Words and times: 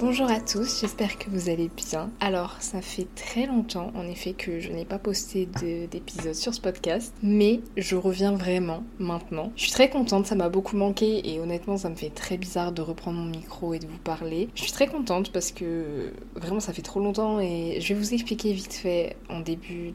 Bonjour 0.00 0.30
à 0.30 0.40
tous, 0.40 0.80
j'espère 0.80 1.18
que 1.18 1.28
vous 1.28 1.50
allez 1.50 1.68
bien. 1.76 2.10
Alors, 2.20 2.56
ça 2.60 2.80
fait 2.80 3.06
très 3.16 3.44
longtemps 3.44 3.92
en 3.94 4.06
effet 4.06 4.32
que 4.32 4.58
je 4.58 4.72
n'ai 4.72 4.86
pas 4.86 4.98
posté 4.98 5.46
d'épisode 5.90 6.34
sur 6.34 6.54
ce 6.54 6.60
podcast, 6.62 7.12
mais 7.22 7.60
je 7.76 7.96
reviens 7.96 8.32
vraiment 8.32 8.82
maintenant. 8.98 9.52
Je 9.56 9.64
suis 9.64 9.72
très 9.72 9.90
contente, 9.90 10.24
ça 10.24 10.36
m'a 10.36 10.48
beaucoup 10.48 10.74
manqué 10.74 11.28
et 11.28 11.38
honnêtement, 11.38 11.76
ça 11.76 11.90
me 11.90 11.96
fait 11.96 12.08
très 12.08 12.38
bizarre 12.38 12.72
de 12.72 12.80
reprendre 12.80 13.18
mon 13.18 13.26
micro 13.26 13.74
et 13.74 13.78
de 13.78 13.86
vous 13.86 13.98
parler. 13.98 14.48
Je 14.54 14.62
suis 14.62 14.72
très 14.72 14.86
contente 14.86 15.32
parce 15.32 15.52
que 15.52 16.14
vraiment, 16.34 16.60
ça 16.60 16.72
fait 16.72 16.80
trop 16.80 17.00
longtemps 17.00 17.38
et 17.38 17.76
je 17.82 17.92
vais 17.92 18.00
vous 18.00 18.14
expliquer 18.14 18.54
vite 18.54 18.72
fait 18.72 19.16
en 19.28 19.40
début 19.40 19.92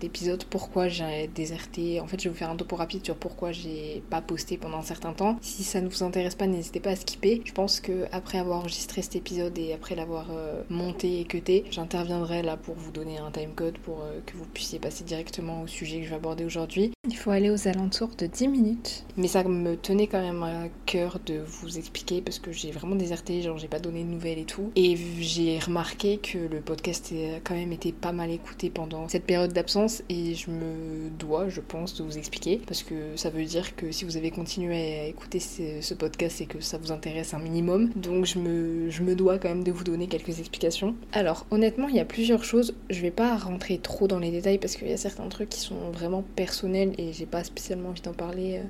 d'épisode 0.00 0.42
pourquoi 0.50 0.88
j'ai 0.88 1.30
déserté. 1.32 2.00
En 2.00 2.08
fait, 2.08 2.18
je 2.18 2.24
vais 2.24 2.30
vous 2.30 2.38
faire 2.38 2.50
un 2.50 2.56
topo 2.56 2.74
rapide 2.74 3.04
sur 3.04 3.14
pourquoi 3.14 3.52
j'ai 3.52 4.02
pas 4.10 4.20
posté 4.20 4.56
pendant 4.56 4.78
un 4.78 4.82
certain 4.82 5.12
temps. 5.12 5.38
Si 5.42 5.62
ça 5.62 5.80
ne 5.80 5.88
vous 5.88 6.02
intéresse 6.02 6.34
pas, 6.34 6.48
n'hésitez 6.48 6.80
pas 6.80 6.90
à 6.90 6.96
skipper. 6.96 7.40
Je 7.44 7.52
pense 7.52 7.78
que 7.78 8.06
après 8.10 8.38
avoir 8.38 8.58
enregistré 8.58 9.00
cet 9.02 9.14
épisode, 9.14 9.43
et 9.56 9.72
après 9.72 9.94
l'avoir 9.94 10.26
euh, 10.30 10.62
monté 10.70 11.20
et 11.20 11.24
cuté, 11.24 11.64
j'interviendrai 11.70 12.42
là 12.42 12.56
pour 12.56 12.74
vous 12.74 12.90
donner 12.90 13.18
un 13.18 13.30
timecode 13.30 13.78
pour 13.78 14.00
euh, 14.02 14.20
que 14.26 14.36
vous 14.36 14.46
puissiez 14.46 14.78
passer 14.78 15.04
directement 15.04 15.62
au 15.62 15.66
sujet 15.66 15.98
que 15.98 16.04
je 16.04 16.10
vais 16.10 16.16
aborder 16.16 16.44
aujourd'hui. 16.44 16.92
Il 17.06 17.16
faut 17.16 17.30
aller 17.30 17.50
aux 17.50 17.68
alentours 17.68 18.10
de 18.16 18.26
10 18.26 18.48
minutes. 18.48 19.04
Mais 19.16 19.28
ça 19.28 19.44
me 19.44 19.76
tenait 19.76 20.06
quand 20.06 20.20
même 20.20 20.42
à 20.42 20.68
cœur 20.86 21.18
de 21.26 21.40
vous 21.46 21.78
expliquer 21.78 22.20
parce 22.20 22.38
que 22.38 22.52
j'ai 22.52 22.70
vraiment 22.70 22.96
déserté, 22.96 23.42
genre 23.42 23.58
j'ai 23.58 23.68
pas 23.68 23.78
donné 23.78 24.02
de 24.02 24.08
nouvelles 24.08 24.38
et 24.38 24.44
tout. 24.44 24.70
Et 24.76 24.96
j'ai 25.20 25.58
remarqué 25.58 26.18
que 26.18 26.38
le 26.38 26.60
podcast 26.60 27.12
a 27.12 27.40
quand 27.40 27.54
même 27.54 27.72
été 27.72 27.92
pas 27.92 28.12
mal 28.12 28.30
écouté 28.30 28.70
pendant 28.70 29.08
cette 29.08 29.24
période 29.24 29.52
d'absence 29.52 30.02
et 30.08 30.34
je 30.34 30.50
me 30.50 31.10
dois, 31.18 31.48
je 31.48 31.60
pense, 31.60 31.94
de 31.94 32.04
vous 32.04 32.18
expliquer 32.18 32.60
parce 32.66 32.82
que 32.82 33.16
ça 33.16 33.30
veut 33.30 33.44
dire 33.44 33.76
que 33.76 33.92
si 33.92 34.04
vous 34.04 34.16
avez 34.16 34.30
continué 34.30 35.00
à 35.00 35.06
écouter 35.06 35.40
ce, 35.40 35.94
podcast, 35.94 36.36
c'est 36.38 36.46
que 36.46 36.60
ça 36.60 36.78
vous 36.78 36.92
intéresse 36.92 37.34
un 37.34 37.38
minimum. 37.38 37.90
Donc 37.96 38.24
je 38.24 38.38
me, 38.38 38.90
je 38.90 39.02
me 39.02 39.14
dois 39.14 39.33
quand 39.38 39.48
même 39.48 39.64
de 39.64 39.72
vous 39.72 39.84
donner 39.84 40.06
quelques 40.06 40.38
explications. 40.38 40.94
Alors 41.12 41.46
honnêtement, 41.50 41.88
il 41.88 41.96
y 41.96 42.00
a 42.00 42.04
plusieurs 42.04 42.44
choses. 42.44 42.74
Je 42.90 43.00
vais 43.00 43.10
pas 43.10 43.36
rentrer 43.36 43.78
trop 43.78 44.08
dans 44.08 44.18
les 44.18 44.30
détails 44.30 44.58
parce 44.58 44.76
qu'il 44.76 44.88
y 44.88 44.92
a 44.92 44.96
certains 44.96 45.28
trucs 45.28 45.48
qui 45.48 45.60
sont 45.60 45.90
vraiment 45.92 46.24
personnels 46.36 46.92
et 46.98 47.12
j'ai 47.12 47.26
pas 47.26 47.44
spécialement 47.44 47.90
envie 47.90 48.02
d'en 48.02 48.12
parler. 48.12 48.58
Euh, 48.58 48.62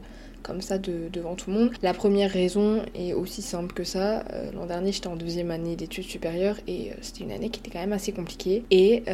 comme 0.42 0.60
ça 0.60 0.76
devant 0.76 1.36
tout 1.36 1.50
le 1.50 1.56
monde. 1.56 1.70
La 1.82 1.94
première 1.94 2.30
raison 2.30 2.82
est 2.94 3.14
aussi 3.14 3.40
simple 3.40 3.72
que 3.72 3.82
ça. 3.82 4.26
Euh, 4.30 4.52
l'an 4.52 4.66
dernier, 4.66 4.92
j'étais 4.92 5.06
en 5.06 5.16
deuxième 5.16 5.50
année 5.50 5.74
d'études 5.74 6.04
supérieures 6.04 6.58
et 6.66 6.90
euh, 6.90 6.94
c'était 7.00 7.24
une 7.24 7.32
année 7.32 7.48
qui 7.48 7.60
était 7.60 7.70
quand 7.70 7.78
même 7.78 7.94
assez 7.94 8.12
compliquée. 8.12 8.62
Et 8.70 9.04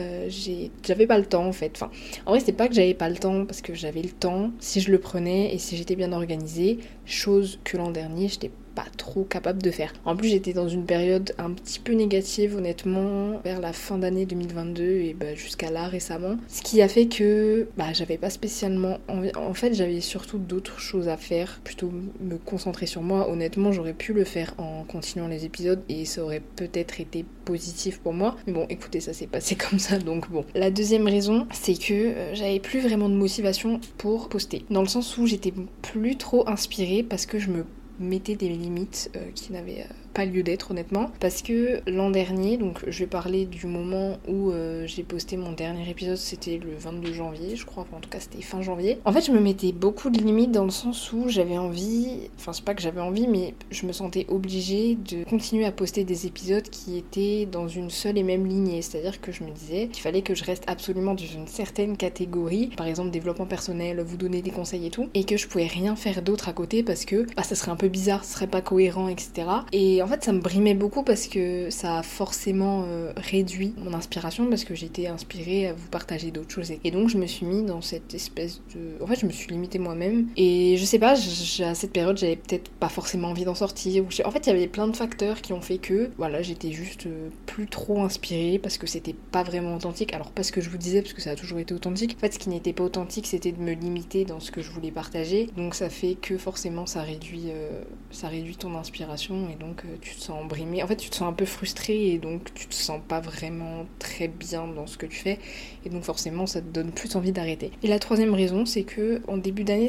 j'avais 0.82 1.06
pas 1.06 1.18
le 1.18 1.26
temps 1.26 1.46
en 1.46 1.52
fait. 1.52 1.80
En 2.26 2.32
vrai, 2.32 2.40
c'était 2.40 2.50
pas 2.50 2.66
que 2.66 2.74
j'avais 2.74 2.94
pas 2.94 3.08
le 3.08 3.14
temps 3.14 3.46
parce 3.46 3.60
que 3.60 3.74
j'avais 3.74 4.02
le 4.02 4.10
temps 4.10 4.50
si 4.58 4.80
je 4.80 4.90
le 4.90 4.98
prenais 4.98 5.54
et 5.54 5.58
si 5.58 5.76
j'étais 5.76 5.94
bien 5.94 6.12
organisée. 6.12 6.80
Chose 7.04 7.60
que 7.62 7.76
l'an 7.76 7.92
dernier, 7.92 8.26
j'étais 8.26 8.50
pas 8.74 8.86
trop 8.96 9.24
capable 9.24 9.62
de 9.62 9.70
faire. 9.70 9.92
En 10.04 10.16
plus, 10.16 10.28
j'étais 10.28 10.52
dans 10.52 10.68
une 10.68 10.84
période 10.84 11.34
un 11.38 11.50
petit 11.50 11.78
peu 11.78 11.92
négative, 11.92 12.56
honnêtement, 12.56 13.40
vers 13.44 13.60
la 13.60 13.72
fin 13.72 13.98
d'année 13.98 14.26
2022 14.26 14.82
et 14.82 15.16
bah, 15.18 15.34
jusqu'à 15.34 15.70
là 15.70 15.88
récemment. 15.88 16.36
Ce 16.48 16.62
qui 16.62 16.82
a 16.82 16.88
fait 16.88 17.06
que 17.06 17.68
bah, 17.76 17.92
j'avais 17.92 18.18
pas 18.18 18.30
spécialement 18.30 18.98
envie. 19.08 19.32
En 19.36 19.54
fait, 19.54 19.74
j'avais 19.74 20.00
surtout 20.00 20.38
d'autres 20.38 20.80
choses 20.80 21.08
à 21.08 21.16
faire, 21.16 21.60
plutôt 21.64 21.92
me 22.20 22.36
concentrer 22.36 22.86
sur 22.86 23.02
moi. 23.02 23.30
Honnêtement, 23.30 23.72
j'aurais 23.72 23.94
pu 23.94 24.12
le 24.12 24.24
faire 24.24 24.54
en 24.58 24.84
continuant 24.84 25.28
les 25.28 25.44
épisodes 25.44 25.82
et 25.88 26.04
ça 26.04 26.22
aurait 26.22 26.42
peut-être 26.56 27.00
été 27.00 27.24
positif 27.44 27.98
pour 28.00 28.12
moi. 28.12 28.36
Mais 28.46 28.52
bon, 28.52 28.66
écoutez, 28.68 29.00
ça 29.00 29.12
s'est 29.12 29.26
passé 29.26 29.56
comme 29.70 29.78
ça, 29.78 29.98
donc 29.98 30.30
bon. 30.30 30.44
La 30.54 30.70
deuxième 30.70 31.06
raison, 31.06 31.46
c'est 31.52 31.78
que 31.78 31.92
euh, 31.92 32.34
j'avais 32.34 32.60
plus 32.60 32.80
vraiment 32.80 33.08
de 33.08 33.14
motivation 33.14 33.80
pour 33.98 34.28
poster. 34.28 34.64
Dans 34.70 34.82
le 34.82 34.88
sens 34.88 35.16
où 35.18 35.26
j'étais 35.26 35.52
plus 35.82 36.16
trop 36.16 36.48
inspirée 36.48 37.02
parce 37.02 37.26
que 37.26 37.38
je 37.38 37.50
me 37.50 37.64
mettais 38.00 38.34
des 38.34 38.48
limites 38.48 39.10
euh, 39.14 39.30
qui 39.34 39.52
n'avaient 39.52 39.82
euh, 39.82 39.94
pas 40.12 40.24
lieu 40.24 40.42
d'être 40.42 40.70
honnêtement. 40.70 41.10
Parce 41.20 41.42
que 41.42 41.80
l'an 41.86 42.10
dernier 42.10 42.56
donc 42.56 42.80
je 42.86 42.98
vais 43.00 43.06
parler 43.06 43.46
du 43.46 43.66
moment 43.66 44.18
où 44.28 44.50
euh, 44.50 44.86
j'ai 44.86 45.02
posté 45.02 45.36
mon 45.36 45.52
dernier 45.52 45.88
épisode 45.88 46.16
c'était 46.16 46.58
le 46.58 46.76
22 46.78 47.12
janvier 47.12 47.56
je 47.56 47.64
crois. 47.64 47.84
Enfin, 47.84 47.98
en 47.98 48.00
tout 48.00 48.10
cas 48.10 48.20
c'était 48.20 48.42
fin 48.42 48.62
janvier. 48.62 48.98
En 49.04 49.12
fait 49.12 49.24
je 49.26 49.32
me 49.32 49.40
mettais 49.40 49.72
beaucoup 49.72 50.10
de 50.10 50.18
limites 50.18 50.52
dans 50.52 50.64
le 50.64 50.70
sens 50.70 51.12
où 51.12 51.28
j'avais 51.28 51.58
envie 51.58 52.28
enfin 52.36 52.52
c'est 52.52 52.64
pas 52.64 52.74
que 52.74 52.82
j'avais 52.82 53.00
envie 53.00 53.26
mais 53.26 53.54
je 53.70 53.86
me 53.86 53.92
sentais 53.92 54.26
obligée 54.28 54.96
de 54.96 55.24
continuer 55.24 55.64
à 55.64 55.72
poster 55.72 56.04
des 56.04 56.26
épisodes 56.26 56.68
qui 56.68 56.96
étaient 56.98 57.46
dans 57.50 57.68
une 57.68 57.90
seule 57.90 58.18
et 58.18 58.22
même 58.22 58.46
lignée. 58.46 58.82
C'est 58.82 58.98
à 58.98 59.02
dire 59.02 59.20
que 59.20 59.32
je 59.32 59.44
me 59.44 59.50
disais 59.50 59.88
qu'il 59.88 60.02
fallait 60.02 60.22
que 60.22 60.34
je 60.34 60.44
reste 60.44 60.64
absolument 60.66 61.14
dans 61.14 61.24
une 61.24 61.46
certaine 61.46 61.96
catégorie. 61.96 62.68
Par 62.76 62.86
exemple 62.86 63.10
développement 63.10 63.46
personnel 63.46 64.00
vous 64.00 64.16
donner 64.16 64.42
des 64.42 64.50
conseils 64.50 64.86
et 64.86 64.90
tout. 64.90 65.08
Et 65.14 65.24
que 65.24 65.36
je 65.36 65.46
pouvais 65.46 65.66
rien 65.66 65.96
faire 65.96 66.22
d'autre 66.22 66.48
à 66.48 66.52
côté 66.52 66.82
parce 66.82 67.04
que 67.04 67.26
bah, 67.36 67.42
ça 67.42 67.54
serait 67.54 67.70
un 67.70 67.76
peu 67.76 67.88
bizarre 67.88 68.24
ce 68.24 68.34
serait 68.34 68.46
pas 68.46 68.60
cohérent 68.60 69.08
etc 69.08 69.46
et 69.72 69.99
en 70.02 70.06
fait, 70.06 70.24
ça 70.24 70.32
me 70.32 70.40
brimait 70.40 70.74
beaucoup 70.74 71.02
parce 71.02 71.26
que 71.26 71.70
ça 71.70 71.98
a 71.98 72.02
forcément 72.02 72.84
euh, 72.86 73.12
réduit 73.16 73.74
mon 73.78 73.94
inspiration 73.94 74.48
parce 74.48 74.64
que 74.64 74.74
j'étais 74.74 75.06
inspirée 75.06 75.68
à 75.68 75.72
vous 75.72 75.88
partager 75.88 76.30
d'autres 76.30 76.50
choses. 76.50 76.72
Et 76.84 76.90
donc, 76.90 77.08
je 77.08 77.18
me 77.18 77.26
suis 77.26 77.46
mis 77.46 77.62
dans 77.62 77.80
cette 77.80 78.14
espèce 78.14 78.60
de. 78.74 79.02
En 79.02 79.06
fait, 79.06 79.18
je 79.20 79.26
me 79.26 79.30
suis 79.30 79.50
limitée 79.50 79.78
moi-même. 79.78 80.28
Et 80.36 80.76
je 80.76 80.84
sais 80.84 80.98
pas, 80.98 81.12
à 81.12 81.74
cette 81.74 81.92
période, 81.92 82.18
j'avais 82.18 82.36
peut-être 82.36 82.70
pas 82.70 82.88
forcément 82.88 83.28
envie 83.28 83.44
d'en 83.44 83.54
sortir. 83.54 84.04
En 84.24 84.30
fait, 84.30 84.46
il 84.46 84.50
y 84.50 84.52
avait 84.52 84.68
plein 84.68 84.88
de 84.88 84.96
facteurs 84.96 85.40
qui 85.40 85.52
ont 85.52 85.60
fait 85.60 85.78
que, 85.78 86.10
voilà, 86.16 86.42
j'étais 86.42 86.72
juste 86.72 87.06
euh, 87.06 87.28
plus 87.46 87.66
trop 87.66 88.02
inspirée 88.02 88.58
parce 88.62 88.78
que 88.78 88.86
c'était 88.86 89.14
pas 89.32 89.42
vraiment 89.42 89.76
authentique. 89.76 90.12
Alors, 90.14 90.30
pas 90.30 90.42
ce 90.42 90.52
que 90.52 90.60
je 90.60 90.70
vous 90.70 90.78
disais, 90.78 91.02
parce 91.02 91.14
que 91.14 91.22
ça 91.22 91.30
a 91.30 91.36
toujours 91.36 91.58
été 91.58 91.74
authentique. 91.74 92.16
En 92.16 92.20
fait, 92.20 92.34
ce 92.34 92.38
qui 92.38 92.48
n'était 92.48 92.72
pas 92.72 92.84
authentique, 92.84 93.26
c'était 93.26 93.52
de 93.52 93.60
me 93.60 93.72
limiter 93.72 94.24
dans 94.24 94.40
ce 94.40 94.50
que 94.50 94.62
je 94.62 94.70
voulais 94.70 94.90
partager. 94.90 95.48
Donc, 95.56 95.74
ça 95.74 95.90
fait 95.90 96.14
que 96.14 96.38
forcément, 96.38 96.86
ça 96.86 97.02
réduit, 97.02 97.44
euh, 97.48 97.82
ça 98.10 98.28
réduit 98.28 98.56
ton 98.56 98.74
inspiration 98.76 99.48
et 99.50 99.56
donc 99.56 99.84
tu 100.00 100.14
te 100.14 100.20
sens 100.20 100.46
brimé. 100.46 100.82
En 100.82 100.86
fait, 100.86 100.96
tu 100.96 101.10
te 101.10 101.16
sens 101.16 101.28
un 101.28 101.32
peu 101.32 101.44
frustré 101.44 102.12
et 102.12 102.18
donc 102.18 102.52
tu 102.54 102.66
te 102.66 102.74
sens 102.74 103.00
pas 103.06 103.20
vraiment 103.20 103.86
très 103.98 104.28
bien 104.28 104.66
dans 104.66 104.86
ce 104.86 104.96
que 104.96 105.06
tu 105.06 105.16
fais. 105.16 105.38
Et 105.84 105.90
donc 105.90 106.02
forcément, 106.02 106.46
ça 106.46 106.60
te 106.60 106.66
donne 106.66 106.92
plus 106.92 107.16
envie 107.16 107.32
d'arrêter. 107.32 107.70
Et 107.82 107.88
la 107.88 107.98
troisième 107.98 108.34
raison, 108.34 108.66
c'est 108.66 108.82
que 108.82 109.20
en 109.28 109.36
début 109.36 109.64
d'année, 109.64 109.88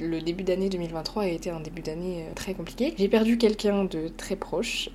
le 0.00 0.20
début 0.20 0.44
d'année 0.44 0.68
2023 0.68 1.22
a 1.24 1.28
été 1.28 1.50
un 1.50 1.60
début 1.60 1.82
d'année 1.82 2.24
euh, 2.28 2.34
très 2.34 2.54
compliqué. 2.54 2.94
J'ai 2.98 3.08
perdu 3.08 3.38
quelqu'un 3.38 3.84
de 3.84 4.08
très 4.08 4.36
proche. 4.36 4.90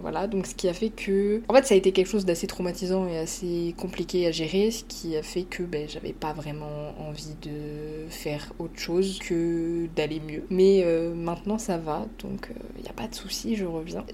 voilà, 0.00 0.26
donc 0.26 0.46
ce 0.46 0.54
qui 0.54 0.68
a 0.68 0.74
fait 0.74 0.90
que, 0.90 1.42
en 1.48 1.54
fait, 1.54 1.66
ça 1.66 1.74
a 1.74 1.76
été 1.76 1.92
quelque 1.92 2.08
chose 2.08 2.24
d'assez 2.24 2.46
traumatisant 2.46 3.08
et 3.08 3.18
assez 3.18 3.74
compliqué 3.76 4.26
à 4.26 4.30
gérer, 4.30 4.70
ce 4.70 4.84
qui 4.84 5.16
a 5.16 5.22
fait 5.22 5.42
que 5.42 5.62
ben, 5.62 5.88
j'avais 5.88 6.12
pas 6.12 6.32
vraiment 6.32 6.94
envie 6.98 7.34
de 7.42 8.08
faire 8.08 8.52
autre 8.58 8.78
chose 8.78 9.18
que 9.18 9.86
d'aller 9.96 10.20
mieux. 10.20 10.44
Mais 10.50 10.82
euh, 10.84 11.14
maintenant, 11.14 11.58
ça 11.58 11.78
va, 11.78 12.06
donc 12.20 12.48
il 12.50 12.80
euh, 12.80 12.82
n'y 12.82 12.88
a 12.88 12.92
pas 12.92 13.08
de 13.08 13.14
souci, 13.14 13.56
je 13.56 13.64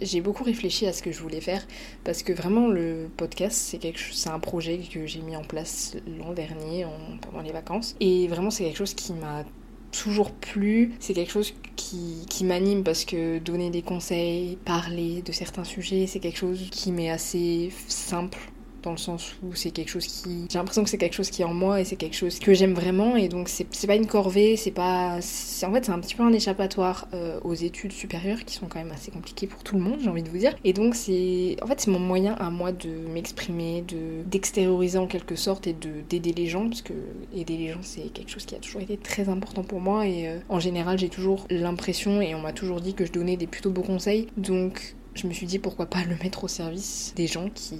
j'ai 0.00 0.20
beaucoup 0.20 0.44
réfléchi 0.44 0.86
à 0.86 0.92
ce 0.92 1.02
que 1.02 1.12
je 1.12 1.20
voulais 1.20 1.40
faire 1.40 1.66
parce 2.04 2.22
que 2.22 2.32
vraiment 2.32 2.68
le 2.68 3.08
podcast 3.16 3.56
c'est 3.56 3.78
quelque 3.78 4.00
c'est 4.12 4.30
un 4.30 4.38
projet 4.38 4.78
que 4.78 5.06
j'ai 5.06 5.20
mis 5.20 5.36
en 5.36 5.44
place 5.44 5.96
l'an 6.18 6.32
dernier 6.32 6.86
pendant 7.20 7.42
les 7.42 7.52
vacances. 7.52 7.94
Et 8.00 8.28
vraiment 8.28 8.50
c'est 8.50 8.64
quelque 8.64 8.78
chose 8.78 8.94
qui 8.94 9.12
m'a 9.12 9.44
toujours 9.92 10.32
plu. 10.32 10.92
C'est 10.98 11.14
quelque 11.14 11.30
chose 11.30 11.54
qui, 11.76 12.26
qui 12.28 12.44
m'anime 12.44 12.82
parce 12.82 13.04
que 13.04 13.38
donner 13.38 13.70
des 13.70 13.82
conseils, 13.82 14.56
parler 14.64 15.22
de 15.22 15.32
certains 15.32 15.64
sujets, 15.64 16.06
c'est 16.06 16.18
quelque 16.18 16.38
chose 16.38 16.68
qui 16.70 16.90
m'est 16.90 17.10
assez 17.10 17.70
simple 17.86 18.38
dans 18.82 18.92
le 18.92 18.96
sens 18.96 19.32
où 19.42 19.54
c'est 19.54 19.70
quelque 19.70 19.90
chose 19.90 20.06
qui 20.06 20.46
j'ai 20.50 20.58
l'impression 20.58 20.84
que 20.84 20.90
c'est 20.90 20.98
quelque 20.98 21.14
chose 21.14 21.30
qui 21.30 21.42
est 21.42 21.46
en 21.46 21.54
moi 21.54 21.80
et 21.80 21.84
c'est 21.84 21.96
quelque 21.96 22.16
chose 22.16 22.38
que 22.38 22.54
j'aime 22.54 22.74
vraiment 22.74 23.16
et 23.16 23.28
donc 23.28 23.48
c'est 23.48 23.86
pas 23.86 23.96
une 23.96 24.06
corvée 24.06 24.56
c'est 24.56 24.70
pas 24.70 25.16
en 25.16 25.72
fait 25.72 25.84
c'est 25.84 25.92
un 25.92 26.00
petit 26.00 26.14
peu 26.14 26.22
un 26.22 26.32
échappatoire 26.32 27.08
euh, 27.14 27.38
aux 27.44 27.54
études 27.54 27.92
supérieures 27.92 28.44
qui 28.44 28.54
sont 28.54 28.66
quand 28.66 28.78
même 28.78 28.92
assez 28.92 29.10
compliquées 29.10 29.46
pour 29.46 29.62
tout 29.62 29.76
le 29.76 29.82
monde 29.82 29.98
j'ai 30.00 30.08
envie 30.08 30.22
de 30.22 30.28
vous 30.28 30.38
dire. 30.38 30.54
Et 30.64 30.72
donc 30.72 30.94
c'est 30.94 31.56
en 31.62 31.66
fait 31.66 31.80
c'est 31.80 31.90
mon 31.90 31.98
moyen 31.98 32.34
à 32.34 32.50
moi 32.50 32.72
de 32.72 32.88
m'exprimer 33.12 33.82
de 33.82 34.22
d'extérioriser 34.26 34.98
en 34.98 35.06
quelque 35.06 35.36
sorte 35.36 35.66
et 35.66 35.72
de 35.72 35.90
d'aider 36.08 36.32
les 36.32 36.46
gens 36.46 36.68
parce 36.68 36.82
que 36.82 36.94
aider 37.34 37.56
les 37.56 37.68
gens 37.68 37.82
c'est 37.82 38.12
quelque 38.12 38.30
chose 38.30 38.44
qui 38.44 38.54
a 38.54 38.58
toujours 38.58 38.80
été 38.80 38.96
très 38.96 39.28
important 39.28 39.62
pour 39.62 39.80
moi 39.80 40.06
et 40.06 40.28
euh, 40.28 40.38
en 40.48 40.60
général 40.60 40.98
j'ai 40.98 41.08
toujours 41.08 41.46
l'impression 41.50 42.20
et 42.20 42.34
on 42.34 42.40
m'a 42.40 42.52
toujours 42.52 42.80
dit 42.80 42.94
que 42.94 43.04
je 43.04 43.12
donnais 43.12 43.36
des 43.36 43.46
plutôt 43.46 43.70
beaux 43.70 43.82
conseils. 43.82 44.28
Donc 44.36 44.94
je 45.14 45.26
me 45.26 45.32
suis 45.32 45.46
dit 45.46 45.58
pourquoi 45.58 45.86
pas 45.86 46.04
le 46.04 46.16
mettre 46.22 46.44
au 46.44 46.48
service 46.48 47.12
des 47.16 47.26
gens 47.26 47.48
qui 47.54 47.76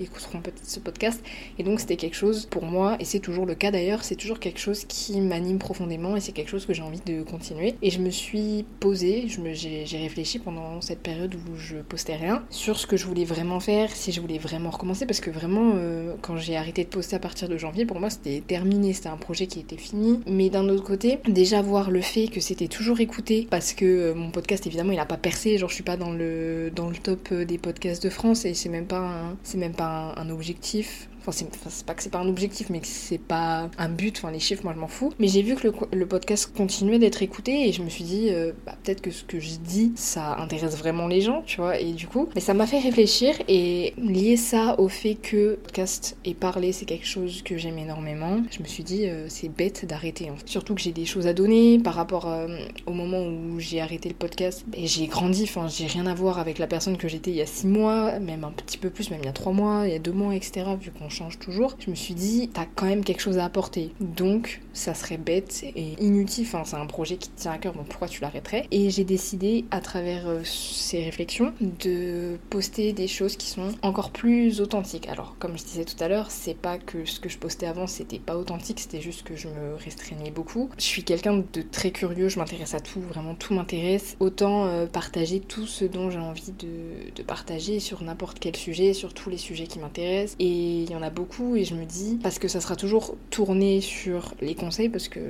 écouteront 0.00 0.40
peut-être 0.40 0.60
ce 0.62 0.80
podcast. 0.80 1.22
Et 1.58 1.62
donc 1.62 1.80
c'était 1.80 1.96
quelque 1.96 2.16
chose 2.16 2.46
pour 2.46 2.64
moi, 2.64 2.96
et 3.00 3.04
c'est 3.04 3.20
toujours 3.20 3.46
le 3.46 3.54
cas 3.54 3.70
d'ailleurs, 3.70 4.04
c'est 4.04 4.16
toujours 4.16 4.38
quelque 4.38 4.60
chose 4.60 4.84
qui 4.84 5.20
m'anime 5.20 5.58
profondément 5.58 6.16
et 6.16 6.20
c'est 6.20 6.32
quelque 6.32 6.50
chose 6.50 6.66
que 6.66 6.74
j'ai 6.74 6.82
envie 6.82 7.00
de 7.04 7.22
continuer. 7.22 7.74
Et 7.82 7.90
je 7.90 8.00
me 8.00 8.10
suis 8.10 8.64
posée, 8.80 9.26
j'ai 9.54 9.98
réfléchi 9.98 10.38
pendant 10.38 10.80
cette 10.80 11.00
période 11.00 11.34
où 11.34 11.56
je 11.56 11.78
postais 11.78 12.16
rien 12.16 12.44
sur 12.50 12.78
ce 12.78 12.86
que 12.86 12.96
je 12.96 13.06
voulais 13.06 13.24
vraiment 13.24 13.60
faire, 13.60 13.90
si 13.90 14.12
je 14.12 14.20
voulais 14.20 14.38
vraiment 14.38 14.70
recommencer, 14.70 15.06
parce 15.06 15.20
que 15.20 15.30
vraiment 15.30 15.72
euh, 15.74 16.14
quand 16.22 16.36
j'ai 16.36 16.56
arrêté 16.56 16.84
de 16.84 16.88
poster 16.88 17.16
à 17.16 17.20
partir 17.20 17.48
de 17.48 17.56
janvier, 17.56 17.86
pour 17.86 18.00
moi 18.00 18.10
c'était 18.10 18.42
terminé, 18.46 18.92
c'était 18.92 19.08
un 19.08 19.16
projet 19.16 19.46
qui 19.46 19.60
était 19.60 19.76
fini. 19.76 20.20
Mais 20.26 20.50
d'un 20.50 20.68
autre 20.68 20.84
côté, 20.84 21.18
déjà 21.26 21.62
voir 21.62 21.90
le 21.90 22.00
fait 22.00 22.28
que 22.28 22.40
c'était 22.40 22.68
toujours 22.68 23.00
écouté, 23.00 23.46
parce 23.50 23.72
que 23.72 23.84
euh, 23.84 24.14
mon 24.14 24.30
podcast 24.30 24.66
évidemment 24.66 24.92
il 24.92 24.98
a 24.98 25.06
pas 25.06 25.16
percé, 25.16 25.58
genre 25.58 25.68
je 25.68 25.74
suis 25.74 25.84
pas 25.84 25.96
dans 25.96 26.12
le 26.12 26.70
dans 26.76 26.88
le 26.90 26.96
top 26.96 27.28
euh, 27.32 27.44
des 27.44 27.58
podcasts 27.58 28.02
de 28.02 28.10
France 28.10 28.44
et 28.44 28.54
c'est 28.54 28.68
même 28.68 28.86
pas 28.86 29.32
c'est 29.42 29.58
même 29.58 29.74
pas 29.74 30.14
un, 30.16 30.30
objectif 30.30 31.08
Enfin, 31.26 31.44
c'est 31.68 31.84
pas 31.84 31.94
que 31.94 32.02
c'est 32.02 32.10
pas 32.10 32.18
un 32.18 32.28
objectif, 32.28 32.70
mais 32.70 32.80
que 32.80 32.86
c'est 32.86 33.18
pas 33.18 33.68
un 33.78 33.88
but. 33.88 34.18
Enfin, 34.18 34.30
les 34.30 34.38
chiffres, 34.38 34.62
moi, 34.64 34.72
je 34.74 34.80
m'en 34.80 34.86
fous. 34.86 35.12
Mais 35.18 35.28
j'ai 35.28 35.42
vu 35.42 35.54
que 35.56 35.68
le, 35.92 36.06
podcast 36.06 36.52
continuait 36.56 36.98
d'être 36.98 37.22
écouté 37.22 37.68
et 37.68 37.72
je 37.72 37.82
me 37.82 37.88
suis 37.88 38.04
dit, 38.04 38.28
euh, 38.30 38.52
bah, 38.64 38.76
peut-être 38.82 39.00
que 39.00 39.10
ce 39.10 39.24
que 39.24 39.40
je 39.40 39.56
dis, 39.56 39.92
ça 39.96 40.36
intéresse 40.38 40.76
vraiment 40.76 41.08
les 41.08 41.20
gens, 41.20 41.42
tu 41.44 41.60
vois. 41.60 41.80
Et 41.80 41.92
du 41.92 42.06
coup, 42.06 42.28
mais 42.34 42.40
ça 42.40 42.54
m'a 42.54 42.66
fait 42.66 42.78
réfléchir 42.78 43.34
et 43.48 43.92
lier 43.98 44.36
ça 44.36 44.78
au 44.78 44.88
fait 44.88 45.16
que 45.16 45.56
podcast 45.64 46.16
et 46.24 46.34
parler, 46.34 46.72
c'est 46.72 46.84
quelque 46.84 47.06
chose 47.06 47.42
que 47.42 47.56
j'aime 47.56 47.78
énormément. 47.78 48.42
Je 48.50 48.62
me 48.62 48.68
suis 48.68 48.84
dit, 48.84 49.06
euh, 49.06 49.26
c'est 49.28 49.48
bête 49.48 49.84
d'arrêter. 49.84 50.26
Fait. 50.26 50.48
Surtout 50.48 50.74
que 50.74 50.80
j'ai 50.80 50.92
des 50.92 51.06
choses 51.06 51.26
à 51.26 51.32
donner 51.32 51.78
par 51.78 51.94
rapport 51.94 52.28
euh, 52.28 52.58
au 52.86 52.92
moment 52.92 53.22
où 53.24 53.58
j'ai 53.58 53.80
arrêté 53.80 54.08
le 54.08 54.14
podcast. 54.14 54.64
Et 54.74 54.86
j'ai 54.86 55.06
grandi, 55.06 55.44
enfin, 55.44 55.66
j'ai 55.68 55.86
rien 55.86 56.06
à 56.06 56.14
voir 56.14 56.38
avec 56.38 56.58
la 56.58 56.66
personne 56.66 56.96
que 56.96 57.08
j'étais 57.08 57.30
il 57.30 57.36
y 57.36 57.42
a 57.42 57.46
six 57.46 57.66
mois, 57.66 58.18
même 58.20 58.44
un 58.44 58.52
petit 58.52 58.78
peu 58.78 58.90
plus, 58.90 59.10
même 59.10 59.20
il 59.22 59.26
y 59.26 59.28
a 59.28 59.32
trois 59.32 59.52
mois, 59.52 59.86
il 59.86 59.92
y 59.92 59.96
a 59.96 59.98
deux 59.98 60.12
mois, 60.12 60.34
etc. 60.34 60.66
Vu 60.80 60.90
qu'on 60.90 61.10
change 61.16 61.38
toujours. 61.38 61.76
Je 61.78 61.90
me 61.90 61.94
suis 61.94 62.14
dit, 62.14 62.50
t'as 62.52 62.66
quand 62.66 62.86
même 62.86 63.04
quelque 63.04 63.20
chose 63.20 63.38
à 63.38 63.44
apporter. 63.44 63.92
Donc, 64.00 64.60
ça 64.72 64.94
serait 64.94 65.16
bête 65.16 65.64
et 65.74 65.94
inutile. 66.00 66.44
Enfin, 66.46 66.62
c'est 66.64 66.76
un 66.76 66.86
projet 66.86 67.16
qui 67.16 67.30
te 67.30 67.40
tient 67.40 67.52
à 67.52 67.58
cœur, 67.58 67.72
donc 67.74 67.86
pourquoi 67.88 68.08
tu 68.08 68.20
l'arrêterais? 68.20 68.66
Et 68.70 68.90
j'ai 68.90 69.04
décidé, 69.04 69.64
à 69.70 69.80
travers 69.80 70.28
euh, 70.28 70.40
ces 70.44 71.02
réflexions, 71.02 71.52
de 71.60 72.38
poster 72.50 72.92
des 72.92 73.08
choses 73.08 73.36
qui 73.36 73.46
sont 73.46 73.72
encore 73.82 74.10
plus 74.10 74.60
authentiques. 74.60 75.08
Alors, 75.08 75.36
comme 75.38 75.56
je 75.58 75.64
disais 75.64 75.84
tout 75.84 76.02
à 76.02 76.08
l'heure, 76.08 76.30
c'est 76.30 76.56
pas 76.56 76.78
que 76.78 77.04
ce 77.04 77.20
que 77.20 77.28
je 77.28 77.38
postais 77.38 77.66
avant 77.66 77.86
c'était 77.86 78.18
pas 78.18 78.36
authentique, 78.36 78.80
c'était 78.80 79.00
juste 79.00 79.22
que 79.22 79.36
je 79.36 79.48
me 79.48 79.74
restreignais 79.76 80.30
beaucoup. 80.30 80.70
Je 80.78 80.84
suis 80.84 81.04
quelqu'un 81.04 81.42
de 81.52 81.62
très 81.62 81.90
curieux, 81.90 82.28
je 82.28 82.38
m'intéresse 82.38 82.74
à 82.74 82.80
tout, 82.80 83.00
vraiment 83.00 83.34
tout 83.34 83.54
m'intéresse. 83.54 84.16
Autant 84.20 84.66
euh, 84.66 84.86
partager 84.86 85.40
tout 85.40 85.66
ce 85.66 85.84
dont 85.84 86.10
j'ai 86.10 86.18
envie 86.18 86.52
de, 86.52 87.12
de, 87.14 87.22
partager 87.22 87.80
sur 87.80 88.02
n'importe 88.02 88.38
quel 88.38 88.56
sujet, 88.56 88.92
sur 88.92 89.14
tous 89.14 89.30
les 89.30 89.38
sujets 89.38 89.66
qui 89.66 89.78
m'intéressent. 89.78 90.36
Et 90.38 90.82
il 90.82 90.90
y 90.90 90.94
en 90.94 91.02
a 91.02 91.05
beaucoup 91.10 91.56
et 91.56 91.64
je 91.64 91.74
me 91.74 91.84
dis, 91.84 92.18
parce 92.22 92.38
que 92.38 92.48
ça 92.48 92.60
sera 92.60 92.76
toujours 92.76 93.16
tourné 93.30 93.80
sur 93.80 94.34
les 94.40 94.54
conseils, 94.54 94.88
parce 94.88 95.08
que 95.08 95.20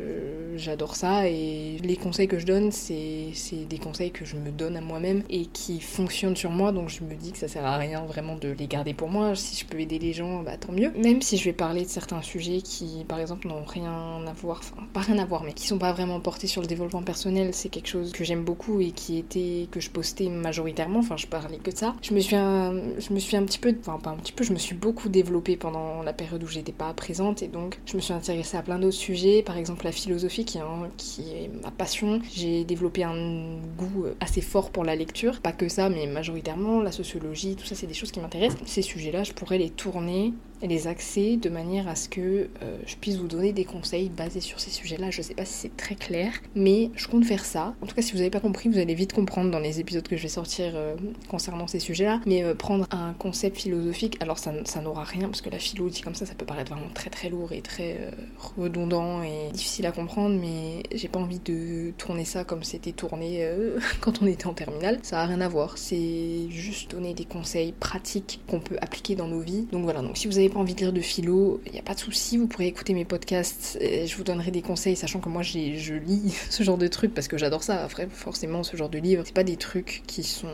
j'adore 0.57 0.97
ça 0.97 1.29
et 1.29 1.79
les 1.83 1.97
conseils 1.97 2.29
que 2.29 2.39
je 2.39 2.47
donne, 2.47 2.73
c'est 2.73 3.33
des 3.69 3.79
conseils 3.79 4.11
que 4.11 4.25
je 4.25 4.37
me 4.37 4.51
donne 4.51 4.77
à 4.77 4.81
moi-même 4.81 5.23
et 5.31 5.47
qui 5.47 5.81
fonctionnent 5.81 6.37
sur 6.37 6.51
moi, 6.51 6.73
donc 6.73 6.89
je 6.89 7.03
me 7.03 7.15
dis 7.15 7.33
que 7.33 7.39
ça 7.39 7.49
sert 7.49 7.65
à 7.65 7.77
rien 7.77 8.05
vraiment 8.05 8.37
de 8.37 8.49
les 8.49 8.67
garder 8.67 8.95
pour 8.95 9.09
moi. 9.09 9.35
Si 9.35 9.57
je 9.57 9.67
peux 9.67 9.81
aider 9.81 9.99
les 9.99 10.13
gens, 10.13 10.43
bah 10.43 10.57
tant 10.57 10.73
mieux. 10.73 10.93
Même 10.97 11.23
si 11.23 11.37
je 11.37 11.45
vais 11.45 11.53
parler 11.53 11.83
de 11.83 11.89
certains 11.89 12.23
sujets 12.23 12.61
qui, 12.63 13.05
par 13.09 13.21
exemple, 13.21 13.49
n'ont 13.49 13.65
rien 13.65 14.25
à 14.27 14.33
voir, 14.33 14.61
enfin, 14.61 14.83
pas 14.93 15.01
rien 15.01 15.19
à 15.19 15.25
voir, 15.25 15.43
mais 15.43 15.53
qui 15.53 15.67
sont 15.67 15.79
pas 15.79 15.93
vraiment 15.93 16.21
portés 16.21 16.47
sur 16.47 16.63
le 16.63 16.67
développement 16.67 17.03
personnel, 17.03 17.51
c'est 17.53 17.69
quelque 17.69 17.89
chose 17.89 18.13
que 18.13 18.25
j'aime 18.25 18.45
beaucoup 18.45 18.81
et 18.81 18.91
qui 18.91 19.19
était, 19.19 19.69
que 19.71 19.81
je 19.81 19.91
postais 19.91 20.29
majoritairement, 20.29 21.01
enfin, 21.01 21.17
je 21.17 21.27
parlais 21.27 21.59
que 21.59 21.71
de 21.71 21.77
ça. 21.77 21.95
Je 22.03 22.15
me 22.15 22.21
suis 22.21 22.37
un, 22.37 22.75
je 22.99 23.13
me 23.13 23.19
suis 23.19 23.37
un 23.37 23.45
petit 23.45 23.59
peu, 23.59 23.75
enfin, 23.81 23.99
pas 23.99 24.11
un 24.11 24.17
petit 24.17 24.33
peu, 24.33 24.45
je 24.45 24.53
me 24.53 24.59
suis 24.59 24.75
beaucoup 24.75 25.09
développée 25.09 25.57
pendant 25.67 26.05
la 26.05 26.13
période 26.13 26.45
où 26.45 26.47
j'étais 26.47 26.71
pas 26.71 26.93
présente 26.95 27.43
et 27.43 27.49
donc 27.49 27.81
je 27.87 27.97
me 27.97 28.01
suis 28.01 28.13
intéressée 28.13 28.57
à 28.57 28.63
plein 28.63 28.79
d'autres 28.79 28.97
sujets, 28.97 29.43
par 29.43 29.57
exemple 29.57 29.85
la 29.85 29.91
philosophie 29.91 30.45
qui, 30.45 30.59
est 30.59 31.51
ma 31.61 31.73
passion. 31.73 32.21
J'ai 32.33 32.63
développé 32.63 33.03
un 33.03 33.59
goût 33.77 34.07
assez 34.21 34.43
fort 34.43 34.71
pour 34.71 34.85
la 34.85 34.95
lecture, 34.95 35.41
pas 35.41 35.51
que 35.51 35.69
ça, 35.69 35.89
mais 35.89 36.07
majoritairement 36.07 36.83
la 36.83 36.93
sociologie, 36.93 37.57
tout 37.57 37.67
ça, 37.67 37.75
c'est 37.75 37.89
des 37.89 37.95
choses 37.95 38.13
qui 38.13 38.21
m'intéressent. 38.21 38.61
Ces 38.65 38.83
sujets-là, 38.83 39.25
je 39.25 39.33
pourrais 39.33 39.59
les 39.59 39.71
tourner 39.71 40.35
et 40.63 40.69
les 40.69 40.87
axer 40.87 41.37
de 41.37 41.49
manière 41.49 41.89
à 41.89 41.95
ce 41.97 42.09
que 42.09 42.49
euh, 42.63 42.79
je 42.87 42.97
puisse 42.97 43.17
vous 43.17 43.29
donner 43.29 43.53
des 43.53 43.65
conseils 43.65 44.09
basés 44.09 44.41
sur 44.41 44.61
ces 44.61 44.71
sujets-là. 44.71 45.11
Je 45.11 45.23
sais 45.23 45.35
pas 45.35 45.45
si 45.45 45.53
c'est 45.53 45.77
très 45.77 45.95
clair, 45.95 46.33
mais 46.55 46.91
je 46.95 47.09
compte 47.09 47.25
faire 47.25 47.45
ça. 47.45 47.75
En 47.83 47.87
tout 47.87 47.95
cas, 47.95 48.03
si 48.03 48.13
vous 48.13 48.19
n'avez 48.19 48.31
pas 48.31 48.41
compris, 48.41 48.69
vous 48.69 48.79
allez 48.79 48.95
vite 48.95 49.13
comprendre 49.13 49.51
dans 49.51 49.59
les 49.59 49.81
épisodes 49.81 50.07
que 50.07 50.17
je 50.17 50.23
vais 50.23 50.29
sortir 50.29 50.73
euh, 50.75 50.97
concernant 51.29 51.67
ces 51.67 51.81
sujets-là. 51.81 52.21
Mais 52.27 52.43
euh, 52.43 52.55
prendre 52.55 52.87
un 52.91 53.13
concept 53.15 53.59
philosophique, 53.59 54.17
alors 54.21 54.39
ça, 54.39 54.53
ça 54.65 54.81
n'aura 54.81 55.05
rien, 55.05 55.29
parce 55.29 55.43
que 55.43 55.46
la 55.51 55.59
philo 55.59 55.89
dit 55.89 56.01
comme 56.01 56.15
ça, 56.15 56.27
ça 56.27 56.35
peut 56.35 56.47
paraître 56.47 56.73
vraiment 56.73 56.91
très 56.93 57.11
très 57.11 57.29
lourd 57.29 57.53
et 57.53 57.63
très 57.63 58.11
redondant 58.57 59.23
et 59.23 59.51
difficile 59.53 59.87
à 59.87 59.93
comprendre, 59.93 60.39
mais 60.41 60.83
j'ai 60.95 61.09
pas 61.09 61.19
envie 61.19 61.39
de 61.39 61.93
tourner 61.99 62.25
ça 62.25 62.45
comme 62.45 62.63
c'était 62.63 62.93
tourné 62.93 63.49
quand 64.01 64.23
on 64.23 64.27
était 64.27 64.47
en 64.47 64.55
terminale. 64.55 64.99
Ça 65.03 65.21
a 65.21 65.27
rien 65.27 65.41
à 65.41 65.49
voir, 65.49 65.79
c'est 65.79 66.49
juste 66.51 66.91
donner 66.91 67.15
des 67.15 67.25
conseils 67.25 67.73
pratiques 67.73 68.41
qu'on 68.49 68.61
peut 68.61 68.77
appliquer 68.81 69.15
dans 69.15 69.29
nos 69.29 69.41
vies. 69.41 69.67
Donc 69.73 69.85
voilà, 69.85 70.03
donc 70.03 70.17
si 70.17 70.27
vous 70.27 70.39
avez 70.39 70.49
pas 70.49 70.59
envie 70.59 70.75
de 70.75 70.81
lire 70.81 70.93
de 70.93 71.01
philo, 71.01 71.61
il 71.67 71.73
n'y 71.73 71.79
a 71.79 71.83
pas 71.83 71.95
de 71.95 72.01
souci, 72.01 72.37
vous 72.37 72.47
pourrez 72.47 72.67
écouter 72.67 72.95
mes 72.95 73.05
podcasts, 73.05 73.79
je 73.81 74.17
vous 74.17 74.25
donnerai 74.25 74.51
des 74.51 74.63
conseils, 74.63 74.97
sachant 74.97 75.21
que 75.21 75.29
moi 75.29 75.43
je 75.43 75.95
lis 75.95 76.35
ce 76.51 76.63
genre 76.63 76.79
de 76.79 76.89
trucs 76.89 77.15
parce 77.15 77.29
que 77.29 77.39
j'adore 77.39 77.63
ça. 77.63 77.85
Après, 77.85 78.09
forcément, 78.11 78.63
ce 78.63 78.77
genre 78.77 78.89
de 78.89 78.99
livres, 78.99 79.23
c'est 79.27 79.35
pas 79.35 79.45
des 79.45 79.57
trucs 79.57 80.03
qui 80.07 80.23
sont 80.23 80.49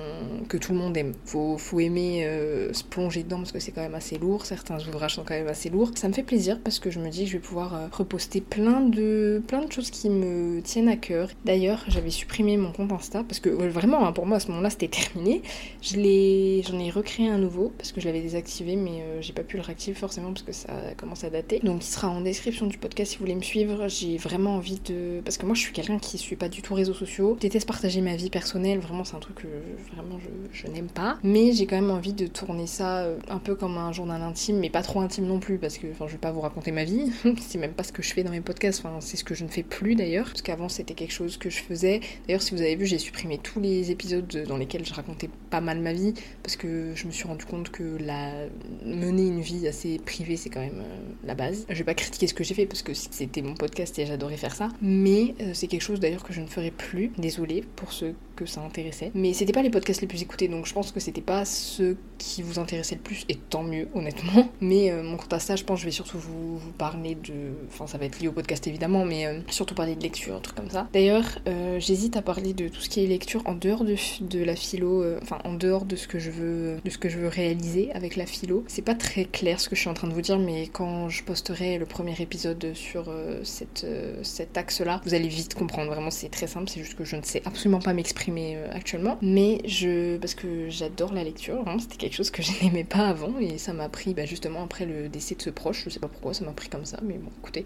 que 0.49 0.57
tout 0.57 0.73
le 0.73 0.79
monde 0.79 0.97
aime. 0.97 1.13
Faut, 1.25 1.59
faut 1.59 1.81
aimer 1.81 2.25
euh, 2.27 2.73
se 2.73 2.85
plonger 2.85 3.23
dedans 3.23 3.39
parce 3.39 3.53
que 3.53 3.61
c'est 3.61 3.73
quand 3.73 3.83
même 3.83 3.95
assez 3.95 4.19
lourd. 4.19 4.47
Certains 4.47 4.79
ouvrages 4.89 5.15
sont 5.15 5.25
quand 5.25 5.35
même 5.35 5.49
assez 5.49 5.71
lourds. 5.71 5.91
Ça 5.95 6.09
me 6.09 6.13
fait 6.13 6.23
plaisir 6.23 6.59
parce 6.63 6.79
que 6.79 6.91
je 6.91 6.99
me 6.99 7.09
dis 7.09 7.25
que 7.25 7.31
je 7.31 7.33
vais 7.35 7.43
pouvoir 7.43 7.75
euh, 7.75 7.87
reposter 7.93 8.41
plein 8.41 8.81
de, 8.81 9.43
plein 9.47 9.65
de 9.65 9.73
choses 9.73 9.91
qui 9.91 10.11
me 10.11 10.61
tiennent 10.63 10.89
à 10.89 10.97
cœur. 10.97 11.29
D'ailleurs, 11.45 11.85
j'avais 11.89 12.11
supprimé 12.11 12.57
mon 12.57 12.73
compte 12.73 12.93
Insta 12.93 13.25
parce 13.25 13.41
que 13.41 13.49
vraiment, 13.49 14.07
hein, 14.07 14.13
pour 14.13 14.27
moi 14.27 14.37
à 14.37 14.41
ce 14.41 14.49
moment-là, 14.49 14.71
c'était 14.71 14.89
terminé. 14.89 15.43
Je 15.81 15.97
j'en 16.63 16.79
ai 16.79 16.91
recréé 16.91 17.29
un 17.29 17.39
nouveau 17.39 17.73
parce 17.77 17.93
que 17.93 18.01
je 18.01 18.07
l'avais 18.07 18.21
désactivé, 18.21 18.77
mais 18.77 19.03
euh, 19.03 19.23
j'ai 19.23 19.33
pas 19.33 19.43
pu 19.43 19.57
le 19.57 19.63
réactiver 19.63 19.95
forcément 19.95 20.33
parce 20.33 20.43
que 20.43 20.53
ça 20.53 20.69
commence 20.97 21.25
à 21.25 21.31
dater. 21.31 21.61
Donc 21.63 21.83
il 21.85 21.87
sera 21.87 22.09
en 22.09 22.21
description 22.21 22.67
du 22.67 22.79
podcast 22.79 23.13
si 23.13 23.19
vous 23.19 23.25
voulez 23.25 23.35
me 23.35 23.43
suivre. 23.43 23.89
J'ai 23.89 24.17
vraiment 24.17 24.57
envie 24.57 24.81
de... 24.81 25.21
Parce 25.25 25.37
que 25.37 25.47
moi 25.47 25.55
je 25.55 25.61
suis 25.61 25.73
quelqu'un 25.73 25.99
qui 25.99 26.19
suit 26.19 26.37
pas 26.37 26.49
du 26.49 26.63
tout 26.63 26.75
réseaux 26.75 26.95
sociaux. 26.95 27.35
Je 27.37 27.43
déteste 27.43 27.67
partager 27.67 28.01
ma 28.01 28.17
vie 28.17 28.31
personnelle, 28.31 28.79
vraiment 28.79 29.05
c'est 29.05 29.17
un 29.17 29.21
truc 29.21 29.37
que 29.37 29.49
vraiment 29.95 30.19
je, 30.53 30.67
n'aime 30.69 30.89
pas. 30.89 31.19
Mais 31.23 31.53
j'ai 31.53 31.67
quand 31.67 31.77
même 31.77 31.91
envie 31.91 32.13
de 32.13 32.27
tourner 32.27 32.67
ça 32.67 33.01
euh, 33.01 33.19
un 33.29 33.39
peu 33.39 33.55
comme 33.55 33.77
un 33.79 33.93
journal 33.93 34.23
intime, 34.23 34.59
mais 34.59 34.71
pas 34.73 34.83
trop 34.83 35.01
intime 35.01 35.27
non 35.27 35.39
plus 35.39 35.59
parce 35.59 35.79
que 35.79 35.87
enfin, 35.93 36.07
je 36.07 36.13
vais 36.13 36.19
pas 36.19 36.33
vous 36.33 36.41
raconter 36.41 36.73
ma 36.73 36.85
vie. 36.85 37.13
c'est 37.41 37.59
même 37.59 37.73
pas 37.73 37.83
ce 37.83 37.93
que 37.93 38.03
je 38.03 38.13
fais 38.13 38.25
dans 38.25 38.31
mes 38.31 38.41
podcasts, 38.41 38.85
enfin, 38.85 38.97
c'est 39.01 39.17
ce 39.17 39.25
que 39.25 39.35
je 39.35 39.45
ne 39.45 39.49
fais 39.49 39.63
plus 39.63 39.95
d'ailleurs. 39.95 40.27
Parce 40.27 40.43
qu'avant 40.43 40.69
c'était 40.69 40.95
quelque 40.95 41.13
chose 41.13 41.37
que 41.37 41.51
je 41.51 41.59
faisais. 41.59 42.01
D'ailleurs 42.27 42.43
si 42.43 42.55
vous 42.55 42.61
avez 42.61 42.77
vu 42.77 42.87
j'ai 42.87 42.99
supprimé 42.99 43.39
tous 43.39 43.61
les 43.61 43.91
épisodes 43.91 44.45
dans 44.49 44.57
lesquels 44.57 44.85
je 44.85 44.95
racontais 44.95 45.29
pas 45.51 45.61
mal 45.61 45.81
ma 45.81 45.93
vie 45.93 46.15
parce 46.43 46.57
que 46.57 46.93
je 46.95 47.07
me 47.07 47.13
suis 47.13 47.27
rendu 47.29 47.45
compte 47.45 47.71
que 47.71 47.97
la 48.01 48.33
mener 48.85 49.27
une 49.27 49.41
vie 49.41 49.69
assez 49.69 49.99
privé, 49.99 50.37
c'est 50.37 50.51
quand 50.51 50.61
même 50.61 50.81
euh, 50.81 50.99
la 51.25 51.35
base. 51.35 51.67
Je 51.69 51.75
vais 51.75 51.85
pas 51.85 51.95
critiquer 51.95 52.27
ce 52.27 52.35
que 52.35 52.45
j'ai 52.45 52.55
fait 52.55 52.67
parce 52.67 52.83
que 52.83 52.95
c'était 52.95 53.43
mon 53.43 53.55
podcast 53.55 53.99
et 53.99 54.07
j'adorais 54.07 54.37
faire 54.37 54.55
ça, 54.55 54.69
mais 54.81 55.35
euh, 55.41 55.51
c'est 55.55 55.67
quelque 55.67 55.83
chose 55.83 56.01
d'ailleurs 56.01 56.25
que 56.25 56.33
je 56.33 56.41
ne 56.41 56.47
ferai 56.47 56.71
plus. 56.71 57.13
Désolée 57.19 57.65
pour 57.77 57.93
ceux 57.93 58.15
ça 58.47 58.61
intéressait. 58.61 59.11
Mais 59.15 59.33
c'était 59.33 59.53
pas 59.53 59.63
les 59.63 59.71
podcasts 59.71 60.01
les 60.01 60.07
plus 60.07 60.23
écoutés, 60.23 60.49
donc 60.49 60.67
je 60.67 60.73
pense 60.73 60.93
que 60.93 61.01
c'était 61.01 61.21
pas 61.21 61.45
ceux 61.45 61.97
qui 62.19 62.43
vous 62.43 62.59
intéressaient 62.59 62.95
le 62.95 63.01
plus, 63.01 63.25
et 63.29 63.37
tant 63.37 63.63
mieux, 63.63 63.89
honnêtement. 63.95 64.49
Mais 64.61 64.91
euh, 64.91 65.03
mon 65.03 65.17
compte 65.17 65.33
Insta, 65.33 65.57
je 65.57 65.65
pense 65.65 65.79
que 65.79 65.81
je 65.83 65.87
vais 65.87 65.93
surtout 65.93 66.19
vous, 66.19 66.61
parler 66.79 67.17
de. 67.17 67.33
Enfin, 67.69 67.87
ça 67.87 67.99
va 67.99 68.05
être 68.05 68.21
lié 68.21 68.29
au 68.29 68.33
podcast 68.33 68.67
évidemment, 68.67 69.05
mais 69.05 69.27
euh, 69.27 69.41
surtout 69.49 69.75
parler 69.75 69.97
de 69.97 70.03
lecture, 70.03 70.37
un 70.37 70.41
truc 70.41 70.57
comme 70.57 70.71
ça. 70.71 70.89
D'ailleurs, 70.93 71.39
euh, 71.49 71.81
j'hésite 71.81 72.17
à 72.17 72.23
parler 72.23 72.55
de 72.55 72.69
tout 72.69 72.81
ce 72.81 72.89
qui 72.89 73.03
est 73.03 73.07
lecture 73.07 73.43
en 73.47 73.55
dehors 73.55 73.85
de, 73.85 74.45
la 74.45 74.57
philo, 74.57 75.05
enfin, 75.21 75.39
en 75.45 75.55
dehors 75.55 75.85
de 75.85 75.97
ce 75.97 76.07
que 76.07 76.19
je 76.19 76.31
veux, 76.31 76.79
de 76.85 76.91
ce 76.91 76.99
que 76.99 77.09
je 77.09 77.19
veux 77.19 77.29
réaliser 77.29 77.91
avec 77.93 78.17
la 78.17 78.27
philo. 78.27 78.65
C'est 78.69 78.83
pas 78.83 78.95
très 78.95 79.25
clair 79.25 79.61
ce 79.61 79.69
que 79.69 79.77
je 79.77 79.81
suis 79.81 79.91
en 79.91 79.95
train 79.95 80.09
de 80.09 80.15
vous 80.15 80.23
dire, 80.23 80.39
mais 80.39 80.69
quand 80.69 81.09
je 81.09 81.25
posterai 81.25 81.79
le 81.79 81.87
premier 81.87 82.15
épisode 82.21 82.73
sur 82.75 83.13
cet 83.43 84.57
axe-là, 84.57 85.01
vous 85.05 85.15
allez 85.15 85.29
vite 85.29 85.55
comprendre. 85.55 85.91
Vraiment, 85.91 86.11
c'est 86.11 86.29
très 86.29 86.47
simple, 86.47 86.69
c'est 86.69 86.81
juste 86.81 86.95
que 86.95 87.05
je 87.05 87.17
ne 87.17 87.23
sais 87.23 87.43
absolument 87.45 87.81
pas 87.81 87.93
m'exprimer 87.93 88.32
euh, 88.39 88.69
actuellement. 88.73 89.19
Mais 89.23 89.61
je. 89.65 90.17
Parce 90.19 90.35
que 90.35 90.69
j'adore 90.69 91.13
la 91.13 91.25
lecture, 91.25 91.63
hein, 91.67 91.77
c'était 91.79 91.97
quelque 91.97 92.15
chose 92.15 92.31
que 92.31 92.43
je 92.47 92.53
n'aimais 92.63 92.85
pas 92.85 93.09
avant 93.09 93.39
et 93.41 93.59
ça 93.59 93.73
m'a 93.73 93.89
pris 93.89 94.15
bah, 94.15 94.25
justement 94.25 94.63
après 94.65 94.87
le 94.87 95.09
décès 95.09 95.35
de 95.35 95.43
ce 95.43 95.51
proche. 95.51 95.85
Je 95.85 95.91
sais 95.91 96.01
pas 96.01 96.09
pourquoi 96.09 96.35
ça 96.35 96.45
m'a 96.45 96.53
pris 96.53 96.69
comme 96.69 96.85
ça, 96.85 96.99
mais 97.03 97.15
bon, 97.15 97.31
écoutez, 97.41 97.65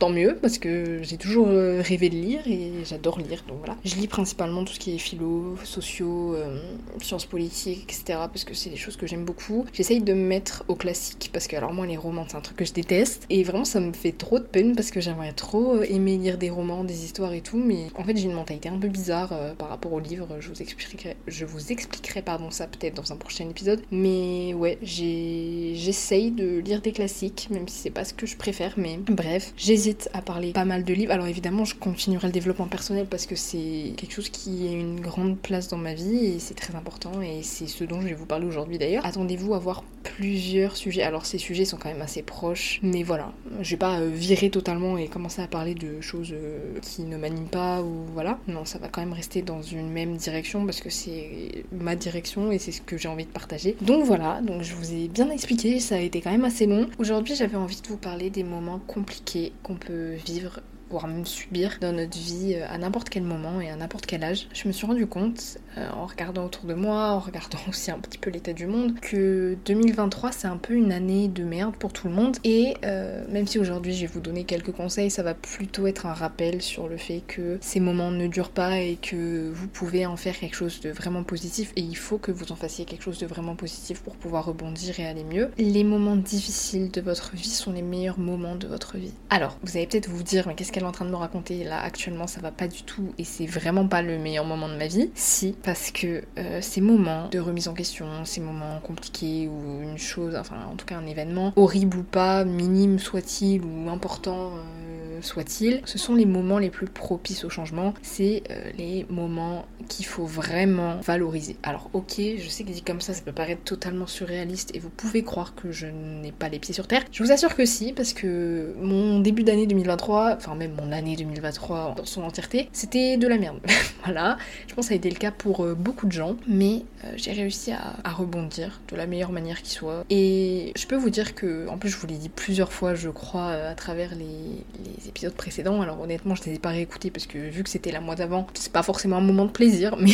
tant 0.00 0.10
mieux 0.10 0.36
parce 0.40 0.58
que 0.58 1.02
j'ai 1.02 1.18
toujours 1.18 1.48
euh, 1.48 1.82
rêvé 1.84 2.08
de 2.08 2.16
lire 2.16 2.40
et 2.46 2.72
j'adore 2.84 3.18
lire. 3.18 3.44
Donc 3.46 3.58
voilà. 3.58 3.76
Je 3.84 3.94
lis 3.96 4.08
principalement 4.08 4.64
tout 4.64 4.72
ce 4.72 4.80
qui 4.80 4.94
est 4.94 4.98
philo, 4.98 5.56
sociaux, 5.62 6.34
euh, 6.34 6.58
sciences 7.00 7.26
politiques, 7.26 7.84
etc. 7.84 8.20
parce 8.32 8.44
que 8.44 8.54
c'est 8.54 8.70
des 8.70 8.76
choses 8.76 8.96
que 8.96 9.06
j'aime 9.06 9.24
beaucoup. 9.24 9.66
J'essaye 9.72 10.00
de 10.00 10.14
me 10.14 10.26
mettre 10.26 10.64
au 10.68 10.74
classique 10.74 11.30
parce 11.32 11.46
que 11.46 11.56
alors 11.56 11.72
moi 11.72 11.86
les 11.86 11.98
romans 11.98 12.24
c'est 12.28 12.36
un 12.36 12.40
truc 12.40 12.56
que 12.56 12.64
je 12.64 12.72
déteste 12.72 13.26
et 13.28 13.42
vraiment 13.44 13.64
ça 13.64 13.78
me 13.80 13.92
fait 13.92 14.12
trop 14.12 14.38
de 14.38 14.44
peine 14.44 14.74
parce 14.74 14.90
que 14.90 15.00
j'aimerais 15.00 15.32
trop 15.32 15.82
aimer 15.82 16.16
lire 16.16 16.38
des 16.38 16.50
romans, 16.50 16.82
des 16.82 17.04
histoires 17.04 17.34
et 17.34 17.42
tout, 17.42 17.58
mais 17.58 17.88
en 17.96 18.04
fait 18.04 18.16
j'ai 18.16 18.24
une 18.24 18.32
mentalité 18.32 18.70
un 18.70 18.78
peu 18.78 18.88
bizarre 18.88 19.34
par 19.58 19.68
rapport 19.68 19.89
au 19.92 20.00
livre, 20.00 20.36
je 20.40 20.48
vous 20.48 20.62
expliquerai, 20.62 21.16
je 21.26 21.44
vous 21.44 21.72
expliquerai 21.72 22.22
pardon, 22.22 22.50
ça 22.50 22.66
peut-être 22.66 22.94
dans 22.94 23.12
un 23.12 23.16
prochain 23.16 23.48
épisode. 23.48 23.82
Mais 23.90 24.54
ouais, 24.54 24.78
j'essaye 24.82 26.30
de 26.30 26.58
lire 26.58 26.80
des 26.80 26.92
classiques, 26.92 27.48
même 27.50 27.68
si 27.68 27.78
c'est 27.78 27.90
pas 27.90 28.04
ce 28.04 28.14
que 28.14 28.26
je 28.26 28.36
préfère. 28.36 28.74
Mais 28.76 28.98
bref, 28.98 29.52
j'hésite 29.56 30.08
à 30.12 30.22
parler 30.22 30.52
pas 30.52 30.64
mal 30.64 30.84
de 30.84 30.92
livres. 30.92 31.12
Alors 31.12 31.26
évidemment, 31.26 31.64
je 31.64 31.74
continuerai 31.74 32.28
le 32.28 32.32
développement 32.32 32.66
personnel 32.66 33.06
parce 33.08 33.26
que 33.26 33.36
c'est 33.36 33.94
quelque 33.96 34.12
chose 34.12 34.28
qui 34.28 34.68
a 34.68 34.72
une 34.72 35.00
grande 35.00 35.38
place 35.38 35.68
dans 35.68 35.76
ma 35.76 35.94
vie 35.94 36.26
et 36.26 36.38
c'est 36.38 36.54
très 36.54 36.74
important 36.74 37.20
et 37.22 37.42
c'est 37.42 37.66
ce 37.66 37.84
dont 37.84 38.00
je 38.00 38.08
vais 38.08 38.14
vous 38.14 38.26
parler 38.26 38.46
aujourd'hui 38.46 38.78
d'ailleurs. 38.78 39.04
Attendez-vous 39.04 39.54
à 39.54 39.58
voir 39.58 39.84
plusieurs 40.02 40.76
sujets. 40.76 41.02
Alors 41.02 41.26
ces 41.26 41.38
sujets 41.38 41.64
sont 41.64 41.76
quand 41.76 41.88
même 41.88 42.02
assez 42.02 42.22
proches, 42.22 42.80
mais 42.82 43.02
voilà, 43.02 43.32
je 43.60 43.70
vais 43.70 43.76
pas 43.76 44.00
euh, 44.00 44.10
virer 44.12 44.50
totalement 44.50 44.98
et 44.98 45.08
commencer 45.08 45.42
à 45.42 45.46
parler 45.46 45.74
de 45.74 46.00
choses 46.00 46.32
euh, 46.32 46.78
qui 46.82 47.02
ne 47.02 47.16
m'animent 47.16 47.48
pas 47.48 47.82
ou 47.82 48.04
voilà. 48.12 48.38
Non, 48.48 48.64
ça 48.64 48.78
va 48.78 48.88
quand 48.88 49.00
même 49.00 49.12
rester 49.12 49.42
dans 49.42 49.62
une 49.62 49.90
même 49.90 50.16
direction 50.16 50.64
parce 50.64 50.80
que 50.80 50.90
c'est 50.90 51.64
ma 51.72 51.96
direction 51.96 52.52
et 52.52 52.58
c'est 52.58 52.72
ce 52.72 52.80
que 52.80 52.96
j'ai 52.96 53.08
envie 53.08 53.26
de 53.26 53.30
partager. 53.30 53.76
Donc 53.80 54.04
voilà, 54.04 54.40
donc 54.40 54.62
je 54.62 54.74
vous 54.74 54.92
ai 54.92 55.08
bien 55.08 55.30
expliqué, 55.30 55.80
ça 55.80 55.96
a 55.96 56.00
été 56.00 56.20
quand 56.20 56.30
même 56.30 56.44
assez 56.44 56.66
long. 56.66 56.88
Aujourd'hui, 56.98 57.34
j'avais 57.34 57.56
envie 57.56 57.80
de 57.80 57.88
vous 57.88 57.96
parler 57.96 58.30
des 58.30 58.44
moments 58.44 58.80
compliqués 58.86 59.52
qu'on 59.62 59.76
peut 59.76 60.14
vivre 60.26 60.60
voire 60.90 61.06
même 61.06 61.24
subir 61.24 61.78
dans 61.80 61.92
notre 61.92 62.18
vie 62.18 62.54
euh, 62.54 62.66
à 62.68 62.78
n'importe 62.78 63.08
quel 63.08 63.22
moment 63.22 63.60
et 63.60 63.70
à 63.70 63.76
n'importe 63.76 64.06
quel 64.06 64.24
âge. 64.24 64.48
Je 64.52 64.66
me 64.66 64.72
suis 64.72 64.86
rendu 64.86 65.06
compte, 65.06 65.58
euh, 65.78 65.88
en 65.94 66.06
regardant 66.06 66.44
autour 66.44 66.64
de 66.64 66.74
moi, 66.74 67.12
en 67.12 67.20
regardant 67.20 67.58
aussi 67.68 67.90
un 67.90 67.98
petit 67.98 68.18
peu 68.18 68.30
l'état 68.30 68.52
du 68.52 68.66
monde, 68.66 68.98
que 69.00 69.56
2023 69.64 70.32
c'est 70.32 70.48
un 70.48 70.56
peu 70.56 70.74
une 70.74 70.92
année 70.92 71.28
de 71.28 71.44
merde 71.44 71.76
pour 71.76 71.92
tout 71.92 72.08
le 72.08 72.14
monde. 72.14 72.36
Et 72.44 72.74
euh, 72.84 73.24
même 73.30 73.46
si 73.46 73.58
aujourd'hui 73.58 73.94
je 73.94 74.02
vais 74.02 74.12
vous 74.12 74.20
donner 74.20 74.44
quelques 74.44 74.72
conseils, 74.72 75.10
ça 75.10 75.22
va 75.22 75.34
plutôt 75.34 75.86
être 75.86 76.06
un 76.06 76.14
rappel 76.14 76.60
sur 76.60 76.88
le 76.88 76.96
fait 76.96 77.22
que 77.26 77.58
ces 77.60 77.80
moments 77.80 78.10
ne 78.10 78.26
durent 78.26 78.50
pas 78.50 78.78
et 78.78 78.96
que 78.96 79.50
vous 79.50 79.68
pouvez 79.68 80.06
en 80.06 80.16
faire 80.16 80.38
quelque 80.38 80.56
chose 80.56 80.80
de 80.80 80.90
vraiment 80.90 81.22
positif 81.22 81.72
et 81.76 81.80
il 81.80 81.96
faut 81.96 82.18
que 82.18 82.32
vous 82.32 82.52
en 82.52 82.56
fassiez 82.56 82.84
quelque 82.84 83.02
chose 83.02 83.18
de 83.18 83.26
vraiment 83.26 83.54
positif 83.54 84.00
pour 84.02 84.16
pouvoir 84.16 84.46
rebondir 84.46 84.98
et 84.98 85.06
aller 85.06 85.24
mieux. 85.24 85.50
Les 85.58 85.84
moments 85.84 86.16
difficiles 86.16 86.90
de 86.90 87.00
votre 87.00 87.34
vie 87.34 87.48
sont 87.50 87.72
les 87.72 87.82
meilleurs 87.82 88.18
moments 88.18 88.56
de 88.56 88.66
votre 88.66 88.96
vie. 88.96 89.12
Alors, 89.28 89.58
vous 89.62 89.76
allez 89.76 89.86
peut-être 89.86 90.08
vous 90.08 90.22
dire, 90.22 90.46
mais 90.46 90.54
qu'est-ce 90.54 90.72
en 90.86 90.92
train 90.92 91.04
de 91.04 91.10
me 91.10 91.16
raconter 91.16 91.64
là 91.64 91.80
actuellement 91.80 92.26
ça 92.26 92.40
va 92.40 92.50
pas 92.50 92.68
du 92.68 92.82
tout 92.82 93.12
et 93.18 93.24
c'est 93.24 93.46
vraiment 93.46 93.86
pas 93.86 94.02
le 94.02 94.18
meilleur 94.18 94.44
moment 94.44 94.68
de 94.68 94.76
ma 94.76 94.86
vie. 94.86 95.10
Si, 95.14 95.54
parce 95.62 95.90
que 95.90 96.22
euh, 96.38 96.60
ces 96.60 96.80
moments 96.80 97.28
de 97.28 97.38
remise 97.38 97.68
en 97.68 97.74
question, 97.74 98.06
ces 98.24 98.40
moments 98.40 98.80
compliqués 98.80 99.48
ou 99.48 99.82
une 99.82 99.98
chose, 99.98 100.36
enfin 100.36 100.56
en 100.70 100.76
tout 100.76 100.86
cas 100.86 100.96
un 100.96 101.06
événement, 101.06 101.52
horrible 101.56 101.98
ou 101.98 102.02
pas, 102.02 102.44
minime 102.44 102.98
soit-il 102.98 103.62
ou 103.62 103.90
important, 103.90 104.52
euh, 104.56 104.89
soit-il, 105.22 105.80
ce 105.84 105.98
sont 105.98 106.14
les 106.14 106.26
moments 106.26 106.58
les 106.58 106.70
plus 106.70 106.86
propices 106.86 107.44
au 107.44 107.50
changement, 107.50 107.94
c'est 108.02 108.42
euh, 108.50 108.70
les 108.76 109.06
moments 109.08 109.66
qu'il 109.88 110.06
faut 110.06 110.24
vraiment 110.24 110.96
valoriser. 111.00 111.56
Alors 111.62 111.90
ok, 111.92 112.14
je 112.38 112.48
sais 112.48 112.64
que 112.64 112.70
dit 112.70 112.82
comme 112.82 113.00
ça, 113.00 113.14
ça 113.14 113.22
peut 113.22 113.32
paraître 113.32 113.62
totalement 113.62 114.06
surréaliste 114.06 114.74
et 114.74 114.78
vous 114.78 114.90
pouvez 114.90 115.22
croire 115.22 115.54
que 115.54 115.72
je 115.72 115.86
n'ai 115.86 116.32
pas 116.32 116.48
les 116.48 116.58
pieds 116.58 116.74
sur 116.74 116.86
terre. 116.86 117.02
Je 117.12 117.22
vous 117.22 117.32
assure 117.32 117.54
que 117.54 117.64
si, 117.64 117.92
parce 117.92 118.12
que 118.12 118.74
mon 118.80 119.20
début 119.20 119.42
d'année 119.42 119.66
2023, 119.66 120.36
enfin 120.36 120.54
même 120.54 120.74
mon 120.74 120.92
année 120.92 121.16
2023 121.16 121.94
dans 121.96 122.04
son 122.04 122.22
entièreté, 122.22 122.68
c'était 122.72 123.16
de 123.16 123.26
la 123.26 123.38
merde. 123.38 123.58
voilà, 124.04 124.38
je 124.68 124.74
pense 124.74 124.86
que 124.86 124.88
ça 124.88 124.94
a 124.94 124.96
été 124.96 125.10
le 125.10 125.16
cas 125.16 125.30
pour 125.30 125.64
euh, 125.64 125.74
beaucoup 125.74 126.06
de 126.06 126.12
gens, 126.12 126.36
mais 126.46 126.84
euh, 127.04 127.12
j'ai 127.16 127.32
réussi 127.32 127.72
à, 127.72 128.10
rebondir 128.10 128.80
de 128.88 128.96
la 128.96 129.06
meilleure 129.06 129.32
manière 129.32 129.62
qui 129.62 129.70
soit. 129.70 130.04
Et 130.10 130.72
je 130.76 130.86
peux 130.86 130.96
vous 130.96 131.10
dire 131.10 131.34
que, 131.34 131.68
en 131.68 131.78
plus 131.78 131.90
je 131.90 131.96
vous 131.96 132.06
l'ai 132.06 132.16
dit 132.16 132.28
plusieurs 132.28 132.72
fois, 132.72 132.94
je 132.94 133.08
crois, 133.08 133.50
à 133.52 133.74
travers 133.74 134.14
les, 134.14 134.64
les 135.06 135.09
épisodes 135.10 135.34
précédents. 135.34 135.82
Alors 135.82 136.00
honnêtement, 136.00 136.34
je 136.34 136.42
ne 136.42 136.46
les 136.46 136.54
ai 136.54 136.58
pas 136.58 136.70
réécoutés 136.70 137.10
parce 137.10 137.26
que 137.26 137.38
vu 137.38 137.62
que 137.62 137.68
c'était 137.68 137.92
la 137.92 138.00
mois 138.00 138.16
d'avant, 138.16 138.46
c'est 138.54 138.72
pas 138.72 138.82
forcément 138.82 139.16
un 139.16 139.20
moment 139.20 139.44
de 139.44 139.50
plaisir, 139.50 139.96
mais 140.00 140.12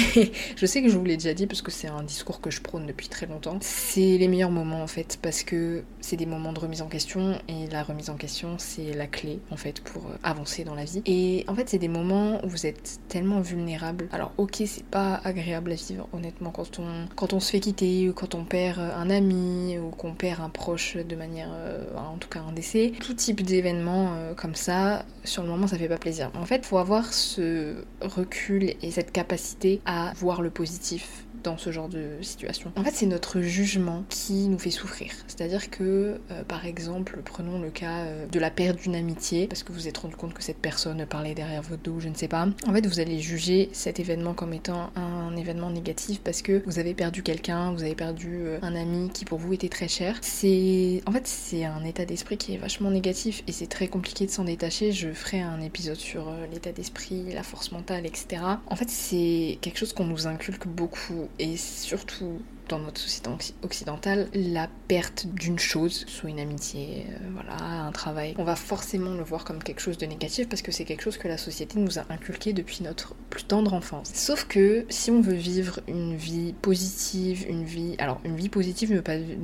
je 0.56 0.66
sais 0.66 0.82
que 0.82 0.88
je 0.88 0.98
vous 0.98 1.04
l'ai 1.04 1.16
déjà 1.16 1.34
dit 1.34 1.46
parce 1.46 1.62
que 1.62 1.70
c'est 1.70 1.88
un 1.88 2.02
discours 2.02 2.40
que 2.40 2.50
je 2.50 2.60
prône 2.60 2.86
depuis 2.86 3.08
très 3.08 3.26
longtemps. 3.26 3.58
C'est 3.60 4.18
les 4.18 4.28
meilleurs 4.28 4.50
moments 4.50 4.82
en 4.82 4.86
fait 4.86 5.18
parce 5.22 5.42
que 5.44 5.84
c'est 6.00 6.16
des 6.16 6.26
moments 6.26 6.52
de 6.52 6.60
remise 6.60 6.82
en 6.82 6.88
question 6.88 7.38
et 7.48 7.66
la 7.70 7.82
remise 7.82 8.10
en 8.10 8.16
question 8.16 8.56
c'est 8.58 8.92
la 8.92 9.06
clé 9.06 9.40
en 9.50 9.56
fait 9.56 9.80
pour 9.80 10.02
avancer 10.22 10.64
dans 10.64 10.74
la 10.74 10.84
vie. 10.84 11.02
Et 11.06 11.44
en 11.48 11.54
fait, 11.54 11.68
c'est 11.68 11.78
des 11.78 11.88
moments 11.88 12.44
où 12.44 12.48
vous 12.48 12.66
êtes 12.66 13.00
tellement 13.08 13.40
vulnérable. 13.40 14.08
Alors 14.12 14.32
ok, 14.38 14.62
c'est 14.66 14.84
pas 14.84 15.20
agréable 15.24 15.72
à 15.72 15.74
vivre 15.74 16.08
honnêtement 16.12 16.50
quand 16.50 16.78
on 16.78 17.06
quand 17.14 17.32
on 17.32 17.40
se 17.40 17.50
fait 17.50 17.60
quitter 17.60 18.08
ou 18.08 18.12
quand 18.12 18.34
on 18.34 18.44
perd 18.44 18.78
un 18.78 19.10
ami 19.10 19.78
ou 19.78 19.90
qu'on 19.90 20.14
perd 20.14 20.40
un 20.40 20.48
proche 20.48 20.96
de 20.96 21.16
manière 21.16 21.50
euh, 21.52 21.84
en 21.96 22.16
tout 22.18 22.28
cas 22.28 22.40
un 22.40 22.52
décès. 22.52 22.92
Tout 23.00 23.14
type 23.14 23.42
d'événements 23.42 24.14
euh, 24.14 24.34
comme 24.34 24.54
ça 24.54 24.85
sur 25.24 25.42
le 25.42 25.48
moment, 25.48 25.66
ça 25.66 25.78
fait 25.78 25.88
pas 25.88 25.98
plaisir. 25.98 26.30
En 26.34 26.44
fait, 26.44 26.64
faut 26.64 26.78
avoir 26.78 27.12
ce 27.12 27.84
recul 28.00 28.74
et 28.82 28.90
cette 28.90 29.12
capacité 29.12 29.80
à 29.86 30.12
voir 30.16 30.42
le 30.42 30.50
positif 30.50 31.25
dans 31.46 31.56
ce 31.56 31.70
genre 31.70 31.88
de 31.88 32.08
situation. 32.22 32.72
En 32.76 32.82
fait, 32.82 32.90
c'est 32.92 33.06
notre 33.06 33.40
jugement 33.40 34.04
qui 34.08 34.48
nous 34.48 34.58
fait 34.58 34.72
souffrir. 34.72 35.12
C'est-à-dire 35.28 35.70
que, 35.70 36.18
euh, 36.30 36.42
par 36.42 36.66
exemple, 36.66 37.20
prenons 37.24 37.60
le 37.60 37.70
cas 37.70 38.00
euh, 38.00 38.26
de 38.26 38.40
la 38.40 38.50
perte 38.50 38.80
d'une 38.80 38.96
amitié, 38.96 39.46
parce 39.46 39.62
que 39.62 39.72
vous 39.72 39.78
vous 39.78 39.88
êtes 39.88 39.98
rendu 39.98 40.16
compte 40.16 40.34
que 40.34 40.42
cette 40.42 40.58
personne 40.58 41.06
parlait 41.06 41.34
derrière 41.34 41.62
votre 41.62 41.82
dos, 41.82 42.00
je 42.00 42.08
ne 42.08 42.14
sais 42.14 42.26
pas. 42.26 42.48
En 42.66 42.72
fait, 42.72 42.84
vous 42.86 42.98
allez 42.98 43.20
juger 43.20 43.68
cet 43.72 44.00
événement 44.00 44.34
comme 44.34 44.54
étant 44.54 44.90
un 44.96 45.36
événement 45.36 45.70
négatif 45.70 46.20
parce 46.20 46.42
que 46.42 46.62
vous 46.66 46.80
avez 46.80 46.94
perdu 46.94 47.22
quelqu'un, 47.22 47.72
vous 47.72 47.82
avez 47.82 47.94
perdu 47.94 48.38
euh, 48.38 48.58
un 48.62 48.74
ami 48.74 49.10
qui 49.10 49.24
pour 49.24 49.38
vous 49.38 49.52
était 49.52 49.68
très 49.68 49.88
cher. 49.88 50.18
C'est, 50.22 51.02
en 51.06 51.12
fait, 51.12 51.28
c'est 51.28 51.64
un 51.64 51.84
état 51.84 52.06
d'esprit 52.06 52.38
qui 52.38 52.54
est 52.54 52.58
vachement 52.58 52.90
négatif 52.90 53.44
et 53.46 53.52
c'est 53.52 53.68
très 53.68 53.86
compliqué 53.86 54.26
de 54.26 54.30
s'en 54.32 54.44
détacher. 54.44 54.90
Je 54.90 55.12
ferai 55.12 55.42
un 55.42 55.60
épisode 55.60 55.96
sur 55.96 56.32
l'état 56.50 56.72
d'esprit, 56.72 57.32
la 57.32 57.44
force 57.44 57.70
mentale, 57.70 58.04
etc. 58.04 58.42
En 58.66 58.74
fait, 58.74 58.88
c'est 58.88 59.58
quelque 59.60 59.78
chose 59.78 59.92
qu'on 59.92 60.06
nous 60.06 60.26
inculque 60.26 60.66
beaucoup 60.66 61.28
et 61.38 61.56
surtout 61.56 62.40
dans 62.68 62.78
notre 62.78 63.00
société 63.00 63.30
occidentale, 63.62 64.28
la 64.34 64.68
perte 64.88 65.26
d'une 65.26 65.58
chose, 65.58 66.04
soit 66.06 66.30
une 66.30 66.40
amitié, 66.40 67.06
euh, 67.08 67.18
voilà, 67.32 67.86
un 67.86 67.92
travail, 67.92 68.34
on 68.38 68.44
va 68.44 68.56
forcément 68.56 69.14
le 69.14 69.22
voir 69.22 69.44
comme 69.44 69.62
quelque 69.62 69.80
chose 69.80 69.98
de 69.98 70.06
négatif 70.06 70.48
parce 70.48 70.62
que 70.62 70.72
c'est 70.72 70.84
quelque 70.84 71.02
chose 71.02 71.16
que 71.18 71.28
la 71.28 71.38
société 71.38 71.78
nous 71.78 71.98
a 71.98 72.04
inculqué 72.10 72.52
depuis 72.52 72.82
notre 72.82 73.14
plus 73.30 73.44
tendre 73.44 73.74
enfance. 73.74 74.10
Sauf 74.14 74.46
que 74.46 74.84
si 74.88 75.10
on 75.10 75.20
veut 75.20 75.34
vivre 75.34 75.80
une 75.88 76.16
vie 76.16 76.54
positive, 76.62 77.46
une 77.48 77.64
vie, 77.64 77.96
alors 77.98 78.20
une 78.24 78.36
vie 78.36 78.48
positive 78.48 78.90
ne 78.92 78.96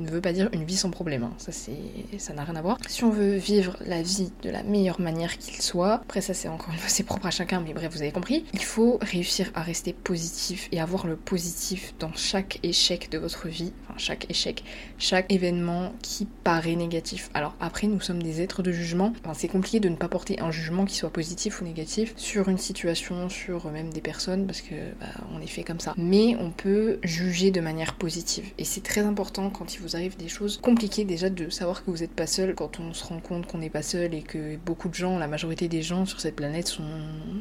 veut 0.09 0.21
pas, 0.21 0.33
dire 0.33 0.49
une 0.53 0.63
vie 0.63 0.77
sans 0.77 0.89
problème, 0.89 1.23
hein. 1.23 1.33
ça 1.37 1.51
ça 2.17 2.33
n'a 2.33 2.43
rien 2.43 2.55
à 2.55 2.61
voir. 2.61 2.77
Si 2.87 3.03
on 3.03 3.09
veut 3.09 3.35
vivre 3.35 3.77
la 3.85 4.01
vie 4.01 4.31
de 4.41 4.49
la 4.49 4.63
meilleure 4.63 4.99
manière 4.99 5.37
qu'il 5.37 5.61
soit, 5.61 5.95
après 5.95 6.21
ça 6.21 6.33
c'est 6.33 6.47
encore 6.47 6.73
une 6.73 6.79
fois 6.79 6.89
c'est 6.93 7.03
propre 7.03 7.25
à 7.25 7.31
chacun, 7.31 7.61
mais 7.61 7.73
bref 7.73 7.91
vous 7.93 8.01
avez 8.01 8.11
compris, 8.11 8.45
il 8.53 8.63
faut 8.63 8.99
réussir 9.01 9.51
à 9.55 9.61
rester 9.61 9.93
positif 9.93 10.67
et 10.71 10.79
avoir 10.79 11.07
le 11.07 11.15
positif 11.15 11.93
dans 11.99 12.13
chaque 12.15 12.59
échec 12.63 13.09
de 13.13 13.19
votre 13.19 13.47
vie, 13.47 13.71
chaque 13.97 14.29
échec, 14.29 14.63
chaque 14.97 15.31
événement 15.31 15.93
qui 16.01 16.25
paraît 16.43 16.75
négatif. 16.75 17.29
Alors 17.33 17.55
après, 17.59 17.87
nous 17.87 18.01
sommes 18.01 18.21
des 18.23 18.41
êtres 18.41 18.63
de 18.63 18.71
jugement. 18.71 19.13
Enfin, 19.23 19.33
c'est 19.33 19.47
compliqué 19.47 19.79
de 19.79 19.87
ne 19.87 19.95
pas 19.95 20.07
porter 20.07 20.39
un 20.39 20.51
jugement 20.51 20.85
qui 20.85 20.95
soit 20.95 21.11
positif 21.11 21.61
ou 21.61 21.63
négatif 21.63 22.13
sur 22.17 22.49
une 22.49 22.57
situation, 22.57 23.29
sur 23.29 23.71
même 23.71 23.91
des 23.91 24.01
personnes, 24.01 24.45
parce 24.47 24.61
que 24.61 24.73
bah, 24.99 25.07
on 25.31 25.41
est 25.41 25.47
fait 25.47 25.63
comme 25.63 25.79
ça. 25.79 25.93
Mais 25.95 26.35
on 26.39 26.49
peut 26.49 26.99
juger 27.03 27.51
de 27.51 27.61
manière 27.61 27.93
positive. 27.93 28.45
Et 28.57 28.65
c'est 28.65 28.81
très 28.81 29.01
important 29.01 29.51
quand 29.51 29.75
il 29.75 29.81
vous 29.81 29.95
arrive 29.95 30.17
des 30.17 30.27
choses 30.27 30.57
compliquées 30.57 31.05
déjà 31.05 31.29
de 31.29 31.49
savoir 31.49 31.85
que 31.85 31.91
vous 31.91 31.99
n'êtes 31.99 32.13
pas 32.13 32.27
seul 32.27 32.55
quand 32.55 32.79
on 32.79 32.93
se 32.93 33.03
rend 33.03 33.19
compte 33.19 33.45
qu'on 33.45 33.59
n'est 33.59 33.69
pas 33.69 33.83
seul 33.83 34.13
et 34.15 34.23
que 34.23 34.57
beaucoup 34.57 34.89
de 34.89 34.95
gens, 34.95 35.19
la 35.19 35.27
majorité 35.27 35.67
des 35.67 35.83
gens 35.83 36.05
sur 36.05 36.19
cette 36.19 36.35
planète 36.35 36.67
sont, 36.67 36.83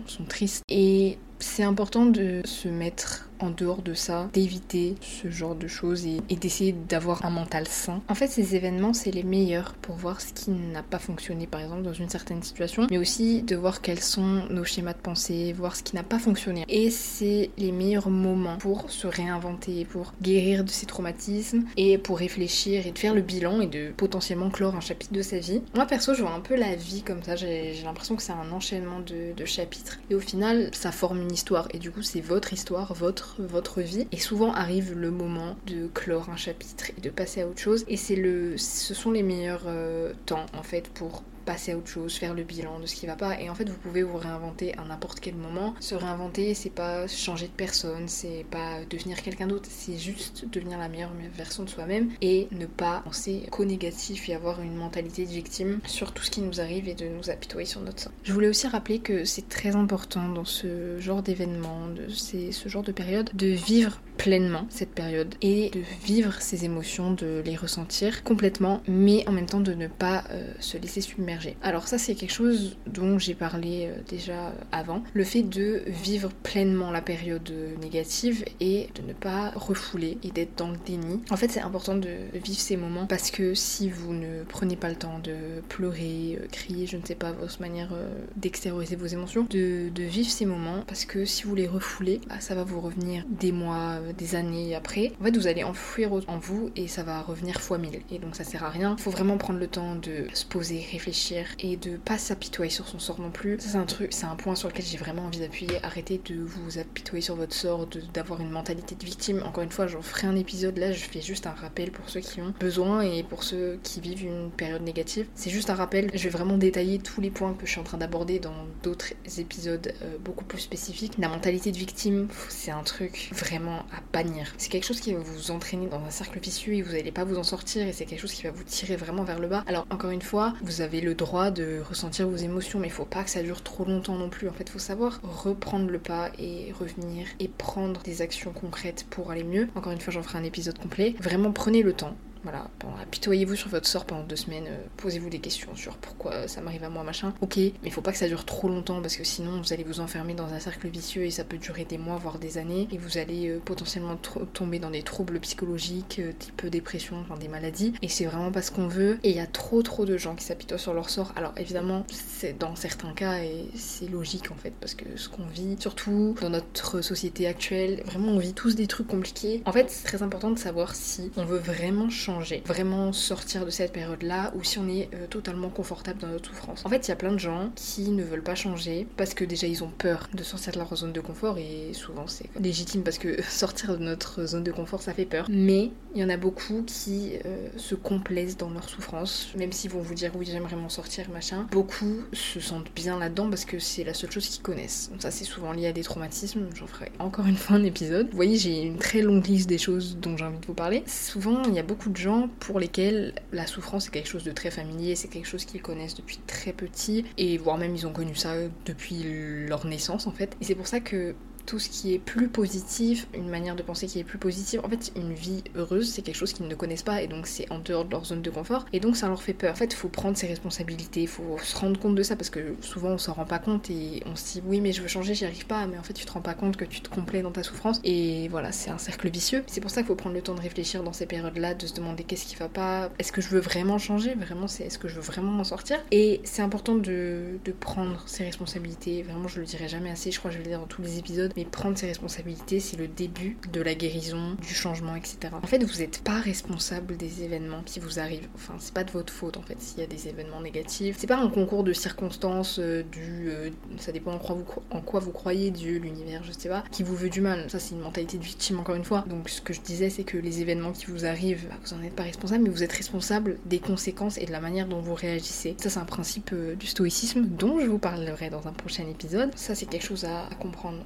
sont 0.06 0.24
tristes. 0.24 0.62
Et 0.68 1.18
c'est 1.38 1.64
important 1.64 2.06
de 2.06 2.40
se 2.44 2.68
mettre 2.68 3.28
en 3.42 3.50
dehors 3.50 3.82
de 3.82 3.94
ça, 3.94 4.30
d'éviter 4.32 4.94
ce 5.00 5.30
genre 5.30 5.54
de 5.54 5.66
choses 5.66 6.06
et, 6.06 6.20
d'essayer 6.36 6.72
d'avoir 6.72 7.24
un 7.24 7.30
mental 7.30 7.68
sain. 7.68 8.02
En 8.08 8.14
fait, 8.14 8.26
ces 8.26 8.56
événements, 8.56 8.94
c'est 8.94 9.10
les 9.10 9.22
meilleurs 9.22 9.74
pour 9.74 9.96
voir 9.96 10.20
ce 10.20 10.32
qui 10.32 10.50
n'a 10.50 10.82
pas 10.82 10.98
fonctionné, 10.98 11.46
par 11.46 11.60
exemple, 11.60 11.82
dans 11.82 11.92
une 11.92 12.08
certaine 12.08 12.42
situation, 12.42 12.86
mais 12.90 12.98
aussi 12.98 13.42
de 13.42 13.54
voir 13.54 13.80
quels 13.80 14.00
sont 14.00 14.44
nos 14.50 14.64
schémas 14.64 14.92
de 14.92 14.98
pensée, 14.98 15.52
voir 15.52 15.76
ce 15.76 15.82
qui 15.82 15.94
n'a 15.94 16.02
pas 16.02 16.18
fonctionné. 16.18 16.64
Et 16.68 16.90
c'est 16.90 17.50
les 17.58 17.70
meilleurs 17.70 18.10
moments 18.10 18.56
pour 18.58 18.90
se 18.90 19.06
réinventer, 19.06 19.84
pour 19.84 20.14
guérir 20.20 20.64
de 20.64 20.70
ses 20.70 20.86
traumatismes 20.86 21.64
et 21.76 21.98
pour 21.98 22.18
réfléchir 22.18 22.86
et 22.86 22.92
de 22.92 22.98
faire 22.98 23.14
le 23.14 23.20
bilan 23.20 23.60
et 23.60 23.66
de 23.66 23.92
potentiellement 23.96 24.50
clore 24.50 24.74
un 24.74 24.80
chapitre 24.80 25.12
de 25.12 25.22
sa 25.22 25.38
vie. 25.38 25.62
Moi, 25.74 25.86
perso, 25.86 26.14
je 26.14 26.22
vois 26.22 26.32
un 26.32 26.40
peu 26.40 26.56
la 26.56 26.74
vie 26.74 27.02
comme 27.02 27.22
ça. 27.22 27.36
J'ai 27.36 27.82
l'impression 27.84 28.16
que 28.16 28.22
c'est 28.22 28.32
un 28.32 28.50
enchaînement 28.52 29.00
de, 29.00 29.32
de 29.36 29.44
chapitres. 29.44 29.98
Et 30.10 30.14
au 30.14 30.20
final, 30.20 30.70
ça 30.72 30.92
forme 30.92 31.22
une 31.22 31.32
histoire. 31.32 31.68
Et 31.72 31.78
du 31.78 31.90
coup, 31.90 32.02
c'est 32.02 32.20
votre 32.20 32.52
histoire, 32.52 32.94
votre 32.94 33.31
votre 33.40 33.80
vie. 33.80 34.06
Et 34.12 34.18
souvent 34.18 34.52
arrive 34.52 34.94
le 34.94 35.10
moment 35.10 35.56
de 35.66 35.88
clore 35.94 36.30
un 36.30 36.36
chapitre 36.36 36.90
et 36.96 37.00
de 37.00 37.10
passer 37.10 37.42
à 37.42 37.46
autre 37.46 37.60
chose. 37.60 37.84
Et 37.88 37.96
c'est 37.96 38.16
le, 38.16 38.56
ce 38.58 38.94
sont 38.94 39.10
les 39.10 39.22
meilleurs 39.22 39.64
euh, 39.66 40.12
temps 40.26 40.46
en 40.56 40.62
fait 40.62 40.88
pour 40.90 41.22
passer 41.42 41.72
à 41.72 41.76
autre 41.76 41.88
chose, 41.88 42.14
faire 42.14 42.34
le 42.34 42.42
bilan 42.42 42.80
de 42.80 42.86
ce 42.86 42.94
qui 42.94 43.06
va 43.06 43.16
pas. 43.16 43.40
Et 43.40 43.50
en 43.50 43.54
fait, 43.54 43.68
vous 43.68 43.76
pouvez 43.76 44.02
vous 44.02 44.16
réinventer 44.16 44.76
à 44.78 44.84
n'importe 44.84 45.20
quel 45.20 45.34
moment. 45.34 45.74
Se 45.80 45.94
réinventer, 45.94 46.54
c'est 46.54 46.70
pas 46.70 47.06
changer 47.06 47.46
de 47.46 47.52
personne, 47.52 48.08
c'est 48.08 48.44
pas 48.50 48.84
devenir 48.88 49.22
quelqu'un 49.22 49.46
d'autre, 49.46 49.68
c'est 49.70 49.98
juste 49.98 50.44
devenir 50.50 50.78
la 50.78 50.88
meilleure 50.88 51.12
version 51.34 51.64
de 51.64 51.68
soi-même 51.68 52.10
et 52.20 52.48
ne 52.52 52.66
pas 52.66 53.02
penser 53.04 53.42
qu'au 53.50 53.64
négatif 53.64 54.28
et 54.28 54.34
avoir 54.34 54.62
une 54.62 54.74
mentalité 54.74 55.24
de 55.24 55.30
victime 55.30 55.80
sur 55.86 56.12
tout 56.12 56.22
ce 56.22 56.30
qui 56.30 56.40
nous 56.40 56.60
arrive 56.60 56.88
et 56.88 56.94
de 56.94 57.06
nous 57.06 57.30
apitoyer 57.30 57.66
sur 57.66 57.80
notre 57.80 58.00
sort. 58.00 58.12
Je 58.22 58.32
voulais 58.32 58.48
aussi 58.48 58.66
rappeler 58.66 58.98
que 58.98 59.24
c'est 59.24 59.48
très 59.48 59.74
important 59.74 60.28
dans 60.28 60.44
ce 60.44 60.98
genre 60.98 61.22
d'événement, 61.22 61.88
de 61.88 62.08
ce 62.08 62.68
genre 62.68 62.82
de 62.82 62.92
période, 62.92 63.30
de 63.34 63.48
vivre 63.48 64.00
pleinement 64.16 64.66
cette 64.68 64.90
période 64.90 65.34
et 65.42 65.70
de 65.70 65.80
vivre 66.04 66.40
ces 66.40 66.64
émotions, 66.64 67.12
de 67.12 67.42
les 67.44 67.56
ressentir 67.56 68.22
complètement, 68.22 68.82
mais 68.88 69.26
en 69.28 69.32
même 69.32 69.46
temps 69.46 69.60
de 69.60 69.74
ne 69.74 69.86
pas 69.86 70.24
euh, 70.30 70.52
se 70.60 70.76
laisser 70.76 71.00
submerger. 71.00 71.56
Alors 71.62 71.88
ça 71.88 71.98
c'est 71.98 72.14
quelque 72.14 72.32
chose 72.32 72.76
dont 72.86 73.18
j'ai 73.18 73.34
parlé 73.34 73.86
euh, 73.86 74.00
déjà 74.08 74.54
avant, 74.70 75.02
le 75.14 75.24
fait 75.24 75.42
de 75.42 75.82
vivre 75.86 76.30
pleinement 76.42 76.90
la 76.90 77.00
période 77.00 77.52
négative 77.80 78.44
et 78.60 78.88
de 78.94 79.02
ne 79.02 79.12
pas 79.12 79.50
refouler 79.50 80.18
et 80.22 80.30
d'être 80.30 80.56
dans 80.56 80.70
le 80.70 80.78
déni. 80.84 81.20
En 81.30 81.36
fait 81.36 81.50
c'est 81.50 81.60
important 81.60 81.96
de 81.96 82.10
vivre 82.32 82.60
ces 82.60 82.76
moments 82.76 83.06
parce 83.06 83.30
que 83.30 83.54
si 83.54 83.88
vous 83.90 84.12
ne 84.12 84.44
prenez 84.44 84.76
pas 84.76 84.88
le 84.88 84.96
temps 84.96 85.18
de 85.18 85.60
pleurer, 85.68 86.38
euh, 86.40 86.46
crier, 86.50 86.86
je 86.86 86.96
ne 86.96 87.04
sais 87.04 87.14
pas, 87.14 87.32
votre 87.32 87.60
manière 87.60 87.94
d'extérioriser 88.36 88.96
vos 88.96 89.06
émotions, 89.06 89.46
de, 89.50 89.90
vivre 90.02 90.30
ces 90.30 90.46
moments 90.46 90.82
parce 90.86 91.04
que 91.04 91.24
si 91.24 91.44
vous 91.44 91.54
les 91.54 91.66
refoulez, 91.66 92.20
bah, 92.28 92.40
ça 92.40 92.54
va 92.54 92.64
vous 92.64 92.80
revenir 92.80 93.24
des 93.28 93.52
mois, 93.52 94.00
des 94.16 94.34
années 94.34 94.74
après. 94.74 95.12
En 95.20 95.24
fait 95.24 95.36
vous 95.36 95.46
allez 95.46 95.64
enfouir 95.64 96.12
en 96.26 96.38
vous 96.38 96.70
et 96.76 96.88
ça 96.88 97.02
va 97.02 97.22
revenir 97.22 97.60
fois 97.60 97.78
mille. 97.78 98.00
Et 98.10 98.18
donc 98.18 98.36
ça 98.36 98.44
sert 98.44 98.64
à 98.64 98.70
rien. 98.70 98.96
Faut 98.96 99.10
vraiment 99.10 99.38
prendre 99.38 99.58
le 99.58 99.66
temps 99.66 99.96
de 99.96 100.26
se 100.34 100.44
poser, 100.44 100.84
réfléchir 100.90 101.46
et 101.58 101.76
de 101.76 101.96
pas 101.96 102.18
s'apitoyer 102.18 102.70
sur 102.70 102.88
son 102.88 102.98
sort 102.98 103.20
non 103.20 103.30
plus. 103.30 103.58
Ça 103.60 103.70
c'est 103.70 103.76
un 103.76 103.84
truc, 103.84 104.12
c'est 104.12 104.26
un 104.26 104.36
point 104.36 104.54
sur 104.54 104.68
lequel 104.68 104.84
j'ai 104.84 104.98
vraiment 104.98 105.22
envie 105.26 105.40
d'appuyer. 105.40 105.78
Arrêtez 105.82 106.20
de 106.24 106.40
vous 106.40 106.78
apitoyer 106.78 107.22
sur 107.22 107.36
votre 107.36 107.54
sort, 107.54 107.86
d'avoir 108.14 108.40
une 108.40 108.50
mentalité 108.50 108.94
de 108.94 109.04
victime. 109.04 109.42
Encore 109.44 109.62
une 109.64 109.70
fois, 109.70 109.86
j'en 109.86 110.02
ferai 110.02 110.26
un 110.26 110.36
épisode 110.36 110.78
là, 110.78 110.92
je 110.92 111.04
fais 111.04 111.20
juste 111.20 111.46
un 111.46 111.52
rappel 111.52 111.90
pour 111.90 112.08
ceux 112.08 112.20
qui 112.20 112.40
ont 112.40 112.54
besoin 112.60 113.02
et 113.02 113.22
pour 113.22 113.42
ceux 113.42 113.78
qui 113.82 114.00
vivent 114.00 114.24
une 114.24 114.50
période 114.50 114.82
négative. 114.82 115.26
C'est 115.34 115.50
juste 115.50 115.70
un 115.70 115.74
rappel. 115.74 116.10
Je 116.14 116.24
vais 116.24 116.30
vraiment 116.30 116.58
détailler 116.58 116.98
tous 116.98 117.20
les 117.20 117.30
points 117.30 117.54
que 117.54 117.66
je 117.66 117.72
suis 117.72 117.80
en 117.80 117.84
train 117.84 117.98
d'aborder 117.98 118.38
dans 118.38 118.66
d'autres 118.82 119.12
épisodes 119.38 119.92
euh, 120.02 120.18
beaucoup 120.18 120.44
plus 120.44 120.60
spécifiques. 120.60 121.14
La 121.18 121.28
mentalité 121.28 121.72
de 121.72 121.78
victime, 121.78 122.28
c'est 122.48 122.70
un 122.70 122.82
truc 122.82 123.30
vraiment 123.32 123.84
à 123.92 124.00
bannir. 124.12 124.52
C'est 124.58 124.70
quelque 124.70 124.86
chose 124.86 125.00
qui 125.00 125.12
va 125.12 125.20
vous 125.20 125.50
entraîner 125.50 125.86
dans 125.86 126.02
un 126.04 126.10
cercle 126.10 126.38
vicieux 126.40 126.74
et 126.74 126.82
vous 126.82 126.92
n'allez 126.92 127.12
pas 127.12 127.24
vous 127.24 127.36
en 127.36 127.42
sortir 127.42 127.86
et 127.86 127.92
c'est 127.92 128.04
quelque 128.04 128.20
chose 128.20 128.32
qui 128.32 128.44
va 128.44 128.50
vous 128.50 128.64
tirer 128.64 128.96
vraiment 128.96 129.24
vers 129.24 129.38
le 129.38 129.48
bas. 129.48 129.64
Alors 129.66 129.86
encore 129.90 130.10
une 130.10 130.22
fois, 130.22 130.54
vous 130.62 130.80
avez 130.80 131.00
le 131.00 131.14
droit 131.14 131.50
de 131.50 131.80
ressentir 131.88 132.28
vos 132.28 132.36
émotions, 132.36 132.78
mais 132.78 132.88
il 132.88 132.92
faut 132.92 133.04
pas 133.04 133.24
que 133.24 133.30
ça 133.30 133.42
dure 133.42 133.62
trop 133.62 133.84
longtemps 133.84 134.16
non 134.16 134.28
plus. 134.28 134.48
En 134.48 134.52
fait, 134.52 134.64
il 134.64 134.72
faut 134.72 134.78
savoir 134.78 135.20
reprendre 135.22 135.90
le 135.90 135.98
pas 135.98 136.30
et 136.38 136.72
revenir 136.78 137.26
et 137.40 137.48
prendre 137.48 138.02
des 138.02 138.22
actions 138.22 138.52
concrètes 138.52 139.06
pour 139.10 139.30
aller 139.30 139.44
mieux. 139.44 139.68
Encore 139.74 139.92
une 139.92 140.00
fois, 140.00 140.12
j'en 140.12 140.22
ferai 140.22 140.38
un 140.38 140.44
épisode 140.44 140.78
complet. 140.78 141.14
Vraiment, 141.20 141.52
prenez 141.52 141.82
le 141.82 141.92
temps 141.92 142.16
voilà, 142.44 142.68
apitoyez-vous 143.00 143.54
sur 143.54 143.68
votre 143.68 143.86
sort 143.86 144.04
pendant 144.04 144.24
deux 144.24 144.36
semaines, 144.36 144.66
euh, 144.66 144.84
posez-vous 144.96 145.30
des 145.30 145.38
questions 145.38 145.74
sur 145.76 145.96
pourquoi 145.96 146.48
ça 146.48 146.60
m'arrive 146.60 146.84
à 146.84 146.88
moi, 146.88 147.04
machin. 147.04 147.32
Ok, 147.40 147.58
mais 147.82 147.90
faut 147.90 148.00
pas 148.00 148.12
que 148.12 148.18
ça 148.18 148.28
dure 148.28 148.44
trop 148.44 148.68
longtemps 148.68 149.00
parce 149.00 149.16
que 149.16 149.24
sinon 149.24 149.60
vous 149.60 149.72
allez 149.72 149.84
vous 149.84 150.00
enfermer 150.00 150.34
dans 150.34 150.52
un 150.52 150.58
cercle 150.58 150.88
vicieux 150.88 151.24
et 151.24 151.30
ça 151.30 151.44
peut 151.44 151.58
durer 151.58 151.84
des 151.84 151.98
mois, 151.98 152.16
voire 152.16 152.38
des 152.38 152.58
années, 152.58 152.88
et 152.90 152.98
vous 152.98 153.18
allez 153.18 153.48
euh, 153.48 153.60
potentiellement 153.64 154.16
tomber 154.52 154.78
dans 154.78 154.90
des 154.90 155.02
troubles 155.02 155.38
psychologiques, 155.40 156.18
euh, 156.18 156.32
type 156.38 156.66
dépression, 156.66 157.16
enfin 157.20 157.36
des 157.36 157.48
maladies, 157.48 157.92
et 158.02 158.08
c'est 158.08 158.24
vraiment 158.24 158.50
pas 158.50 158.62
ce 158.62 158.70
qu'on 158.70 158.88
veut. 158.88 159.18
Et 159.22 159.30
il 159.30 159.36
y 159.36 159.40
a 159.40 159.46
trop 159.46 159.82
trop 159.82 160.04
de 160.04 160.16
gens 160.16 160.34
qui 160.34 160.44
s'apitoient 160.44 160.78
sur 160.78 160.94
leur 160.94 161.10
sort. 161.10 161.32
Alors 161.36 161.52
évidemment, 161.56 162.04
c'est 162.08 162.58
dans 162.58 162.74
certains 162.74 163.12
cas 163.12 163.38
et 163.38 163.66
c'est 163.74 164.10
logique 164.10 164.50
en 164.50 164.56
fait 164.56 164.72
parce 164.80 164.94
que 164.94 165.04
ce 165.16 165.28
qu'on 165.28 165.46
vit, 165.46 165.76
surtout 165.78 166.34
dans 166.40 166.50
notre 166.50 167.02
société 167.02 167.46
actuelle, 167.46 168.02
vraiment 168.04 168.32
on 168.32 168.38
vit 168.38 168.54
tous 168.54 168.74
des 168.74 168.86
trucs 168.86 169.06
compliqués. 169.06 169.62
En 169.64 169.72
fait, 169.72 169.90
c'est 169.90 170.04
très 170.04 170.22
important 170.22 170.50
de 170.50 170.58
savoir 170.58 170.94
si 170.94 171.30
on 171.36 171.44
veut 171.44 171.58
vraiment 171.58 172.10
changer 172.10 172.31
vraiment 172.64 173.12
sortir 173.12 173.64
de 173.64 173.70
cette 173.70 173.92
période-là, 173.92 174.52
ou 174.56 174.64
si 174.64 174.78
on 174.78 174.88
est 174.88 175.08
euh, 175.14 175.26
totalement 175.26 175.68
confortable 175.68 176.20
dans 176.20 176.28
notre 176.28 176.50
souffrance. 176.50 176.84
En 176.84 176.88
fait, 176.88 177.06
il 177.06 177.10
y 177.10 177.12
a 177.12 177.16
plein 177.16 177.32
de 177.32 177.38
gens 177.38 177.70
qui 177.74 178.10
ne 178.10 178.22
veulent 178.22 178.42
pas 178.42 178.54
changer 178.54 179.06
parce 179.16 179.34
que 179.34 179.44
déjà 179.44 179.66
ils 179.66 179.84
ont 179.84 179.90
peur 179.90 180.28
de 180.32 180.42
sortir 180.42 180.72
de 180.72 180.78
leur 180.78 180.94
zone 180.94 181.12
de 181.12 181.20
confort, 181.20 181.58
et 181.58 181.92
souvent 181.92 182.26
c'est 182.26 182.48
légitime 182.58 183.02
parce 183.02 183.18
que 183.18 183.42
sortir 183.48 183.98
de 183.98 184.02
notre 184.02 184.44
zone 184.46 184.64
de 184.64 184.72
confort 184.72 185.02
ça 185.02 185.14
fait 185.14 185.24
peur. 185.24 185.46
Mais 185.48 185.90
il 186.14 186.20
y 186.20 186.24
en 186.24 186.28
a 186.28 186.36
beaucoup 186.36 186.82
qui 186.86 187.32
euh, 187.44 187.68
se 187.76 187.94
complaisent 187.94 188.56
dans 188.56 188.70
leur 188.70 188.88
souffrance, 188.88 189.52
même 189.56 189.72
s'ils 189.72 189.90
vont 189.90 190.00
vous 190.00 190.14
dire 190.14 190.32
oui 190.36 190.46
j'aimerais 190.50 190.76
m'en 190.76 190.88
sortir, 190.88 191.30
machin. 191.30 191.66
Beaucoup 191.70 192.22
se 192.32 192.60
sentent 192.60 192.92
bien 192.94 193.18
là-dedans 193.18 193.48
parce 193.48 193.64
que 193.64 193.78
c'est 193.78 194.04
la 194.04 194.14
seule 194.14 194.30
chose 194.30 194.48
qu'ils 194.48 194.62
connaissent. 194.62 195.10
Donc 195.10 195.22
ça 195.22 195.30
c'est 195.30 195.44
souvent 195.44 195.72
lié 195.72 195.86
à 195.86 195.92
des 195.92 196.02
traumatismes, 196.02 196.66
j'en 196.74 196.86
ferai 196.86 197.12
encore 197.18 197.46
une 197.46 197.56
fois 197.56 197.76
un 197.76 197.84
épisode. 197.84 198.28
Vous 198.30 198.36
voyez, 198.36 198.56
j'ai 198.56 198.82
une 198.82 198.98
très 198.98 199.22
longue 199.22 199.46
liste 199.46 199.68
des 199.68 199.78
choses 199.78 200.16
dont 200.20 200.36
j'ai 200.36 200.44
envie 200.44 200.58
de 200.58 200.66
vous 200.66 200.74
parler. 200.74 201.02
Souvent, 201.06 201.62
il 201.64 201.74
y 201.74 201.78
a 201.78 201.82
beaucoup 201.82 202.10
de 202.10 202.16
pour 202.60 202.80
lesquels 202.80 203.34
la 203.52 203.66
souffrance 203.66 204.08
est 204.08 204.10
quelque 204.10 204.28
chose 204.28 204.44
de 204.44 204.52
très 204.52 204.70
familier, 204.70 205.16
c'est 205.16 205.28
quelque 205.28 205.46
chose 205.46 205.64
qu'ils 205.64 205.82
connaissent 205.82 206.14
depuis 206.14 206.38
très 206.46 206.72
petit, 206.72 207.24
et 207.38 207.58
voire 207.58 207.78
même 207.78 207.94
ils 207.94 208.06
ont 208.06 208.12
connu 208.12 208.34
ça 208.34 208.54
depuis 208.86 209.24
leur 209.68 209.86
naissance 209.86 210.26
en 210.26 210.32
fait. 210.32 210.56
Et 210.60 210.64
c'est 210.64 210.74
pour 210.74 210.86
ça 210.86 211.00
que 211.00 211.34
tout 211.66 211.78
ce 211.78 211.88
qui 211.88 212.14
est 212.14 212.18
plus 212.18 212.48
positif, 212.48 213.26
une 213.34 213.48
manière 213.48 213.76
de 213.76 213.82
penser 213.82 214.06
qui 214.06 214.18
est 214.18 214.24
plus 214.24 214.38
positive. 214.38 214.80
En 214.84 214.88
fait, 214.88 215.12
une 215.16 215.32
vie 215.32 215.62
heureuse, 215.74 216.10
c'est 216.10 216.22
quelque 216.22 216.36
chose 216.36 216.52
qu'ils 216.52 216.68
ne 216.68 216.74
connaissent 216.74 217.02
pas 217.02 217.22
et 217.22 217.26
donc 217.26 217.46
c'est 217.46 217.70
en 217.70 217.78
dehors 217.78 218.04
de 218.04 218.10
leur 218.10 218.24
zone 218.24 218.42
de 218.42 218.50
confort 218.50 218.84
et 218.92 219.00
donc 219.00 219.16
ça 219.16 219.28
leur 219.28 219.42
fait 219.42 219.52
peur. 219.52 219.72
En 219.72 219.76
fait, 219.76 219.92
il 219.92 219.96
faut 219.96 220.08
prendre 220.08 220.36
ses 220.36 220.46
responsabilités, 220.46 221.22
il 221.22 221.28
faut 221.28 221.58
se 221.62 221.76
rendre 221.76 221.98
compte 221.98 222.14
de 222.14 222.22
ça 222.22 222.36
parce 222.36 222.50
que 222.50 222.74
souvent 222.80 223.10
on 223.10 223.18
s'en 223.18 223.32
rend 223.34 223.44
pas 223.44 223.58
compte 223.58 223.90
et 223.90 224.22
on 224.26 224.36
se 224.36 224.52
dit 224.54 224.62
oui, 224.66 224.80
mais 224.80 224.92
je 224.92 225.02
veux 225.02 225.08
changer, 225.08 225.34
j'y 225.34 225.44
arrive 225.44 225.66
pas, 225.66 225.86
mais 225.86 225.98
en 225.98 226.02
fait, 226.02 226.14
tu 226.14 226.24
te 226.24 226.32
rends 226.32 226.40
pas 226.40 226.54
compte 226.54 226.76
que 226.76 226.84
tu 226.84 227.00
te 227.00 227.08
complais 227.08 227.42
dans 227.42 227.52
ta 227.52 227.62
souffrance 227.62 228.00
et 228.04 228.48
voilà, 228.48 228.72
c'est 228.72 228.90
un 228.90 228.98
cercle 228.98 229.30
vicieux. 229.30 229.64
C'est 229.66 229.80
pour 229.80 229.90
ça 229.90 230.02
qu'il 230.02 230.08
faut 230.08 230.14
prendre 230.14 230.34
le 230.34 230.42
temps 230.42 230.54
de 230.54 230.60
réfléchir 230.60 231.02
dans 231.02 231.12
ces 231.12 231.26
périodes-là, 231.26 231.74
de 231.74 231.86
se 231.86 231.94
demander 231.94 232.24
qu'est-ce 232.24 232.46
qui 232.46 232.56
va 232.56 232.68
pas, 232.68 233.10
est-ce 233.18 233.32
que 233.32 233.40
je 233.40 233.48
veux 233.48 233.60
vraiment 233.60 233.98
changer, 233.98 234.34
vraiment, 234.34 234.68
c'est 234.68 234.84
est-ce 234.84 234.98
que 234.98 235.08
je 235.08 235.16
veux 235.16 235.20
vraiment 235.20 235.52
m'en 235.52 235.64
sortir? 235.64 235.98
Et 236.10 236.40
c'est 236.44 236.62
important 236.62 236.94
de, 236.94 237.58
de 237.64 237.72
prendre 237.72 238.22
ses 238.26 238.44
responsabilités. 238.44 239.22
Vraiment, 239.22 239.48
je 239.48 239.60
le 239.60 239.66
dirai 239.66 239.88
jamais 239.88 240.10
assez, 240.10 240.30
je 240.30 240.38
crois 240.38 240.50
que 240.50 240.56
je 240.56 240.58
vais 240.58 240.64
le 240.64 240.70
dire 240.70 240.80
dans 240.80 240.86
tous 240.86 241.02
les 241.02 241.18
épisodes 241.18 241.51
mais 241.56 241.64
prendre 241.64 241.96
ses 241.98 242.06
responsabilités, 242.06 242.80
c'est 242.80 242.96
le 242.96 243.08
début 243.08 243.56
de 243.72 243.80
la 243.80 243.94
guérison, 243.94 244.56
du 244.60 244.74
changement, 244.74 245.16
etc. 245.16 245.38
En 245.62 245.66
fait, 245.66 245.82
vous 245.82 245.98
n'êtes 245.98 246.22
pas 246.22 246.40
responsable 246.40 247.16
des 247.16 247.42
événements 247.42 247.82
qui 247.84 248.00
vous 248.00 248.18
arrivent. 248.18 248.48
Enfin, 248.54 248.74
c'est 248.78 248.94
pas 248.94 249.04
de 249.04 249.10
votre 249.10 249.32
faute 249.32 249.56
en 249.56 249.62
fait 249.62 249.80
s'il 249.80 250.00
y 250.00 250.02
a 250.02 250.06
des 250.06 250.28
événements 250.28 250.60
négatifs. 250.60 251.16
C'est 251.18 251.26
pas 251.26 251.38
un 251.38 251.48
concours 251.48 251.84
de 251.84 251.92
circonstances 251.92 252.78
euh, 252.78 253.02
du. 253.02 253.50
Euh, 253.50 253.70
ça 253.98 254.12
dépend 254.12 254.32
en 254.32 255.00
quoi, 255.00 255.20
vous, 255.20 255.30
croyez, 255.30 255.70
Dieu, 255.70 255.98
l'univers, 255.98 256.42
je 256.44 256.52
sais 256.52 256.68
pas, 256.68 256.84
qui 256.90 257.02
vous 257.02 257.16
veut 257.16 257.30
du 257.30 257.40
mal. 257.40 257.70
Ça, 257.70 257.78
c'est 257.78 257.94
une 257.94 258.00
mentalité 258.00 258.38
de 258.38 258.44
victime 258.44 258.80
encore 258.80 258.94
une 258.94 259.04
fois. 259.04 259.24
Donc, 259.28 259.48
ce 259.48 259.60
que 259.60 259.72
je 259.72 259.80
disais, 259.80 260.10
c'est 260.10 260.24
que 260.24 260.38
les 260.38 260.60
événements 260.60 260.92
qui 260.92 261.06
vous 261.06 261.24
arrivent, 261.24 261.66
bah, 261.68 261.76
vous 261.84 261.94
en 261.94 262.02
êtes 262.02 262.14
pas 262.14 262.22
responsable, 262.22 262.64
mais 262.64 262.70
vous 262.70 262.82
êtes 262.82 262.92
responsable 262.92 263.58
des 263.66 263.78
conséquences 263.78 264.38
et 264.38 264.46
de 264.46 264.52
la 264.52 264.60
manière 264.60 264.86
dont 264.86 265.00
vous 265.00 265.14
réagissez. 265.14 265.76
Ça, 265.78 265.90
c'est 265.90 266.00
un 266.00 266.04
principe 266.04 266.50
euh, 266.52 266.74
du 266.74 266.86
stoïcisme 266.86 267.42
dont 267.42 267.80
je 267.80 267.86
vous 267.86 267.98
parlerai 267.98 268.50
dans 268.50 268.66
un 268.66 268.72
prochain 268.72 269.06
épisode. 269.08 269.50
Ça, 269.56 269.74
c'est 269.74 269.86
quelque 269.86 270.06
chose 270.06 270.24
à 270.24 270.48
comprendre. 270.60 270.98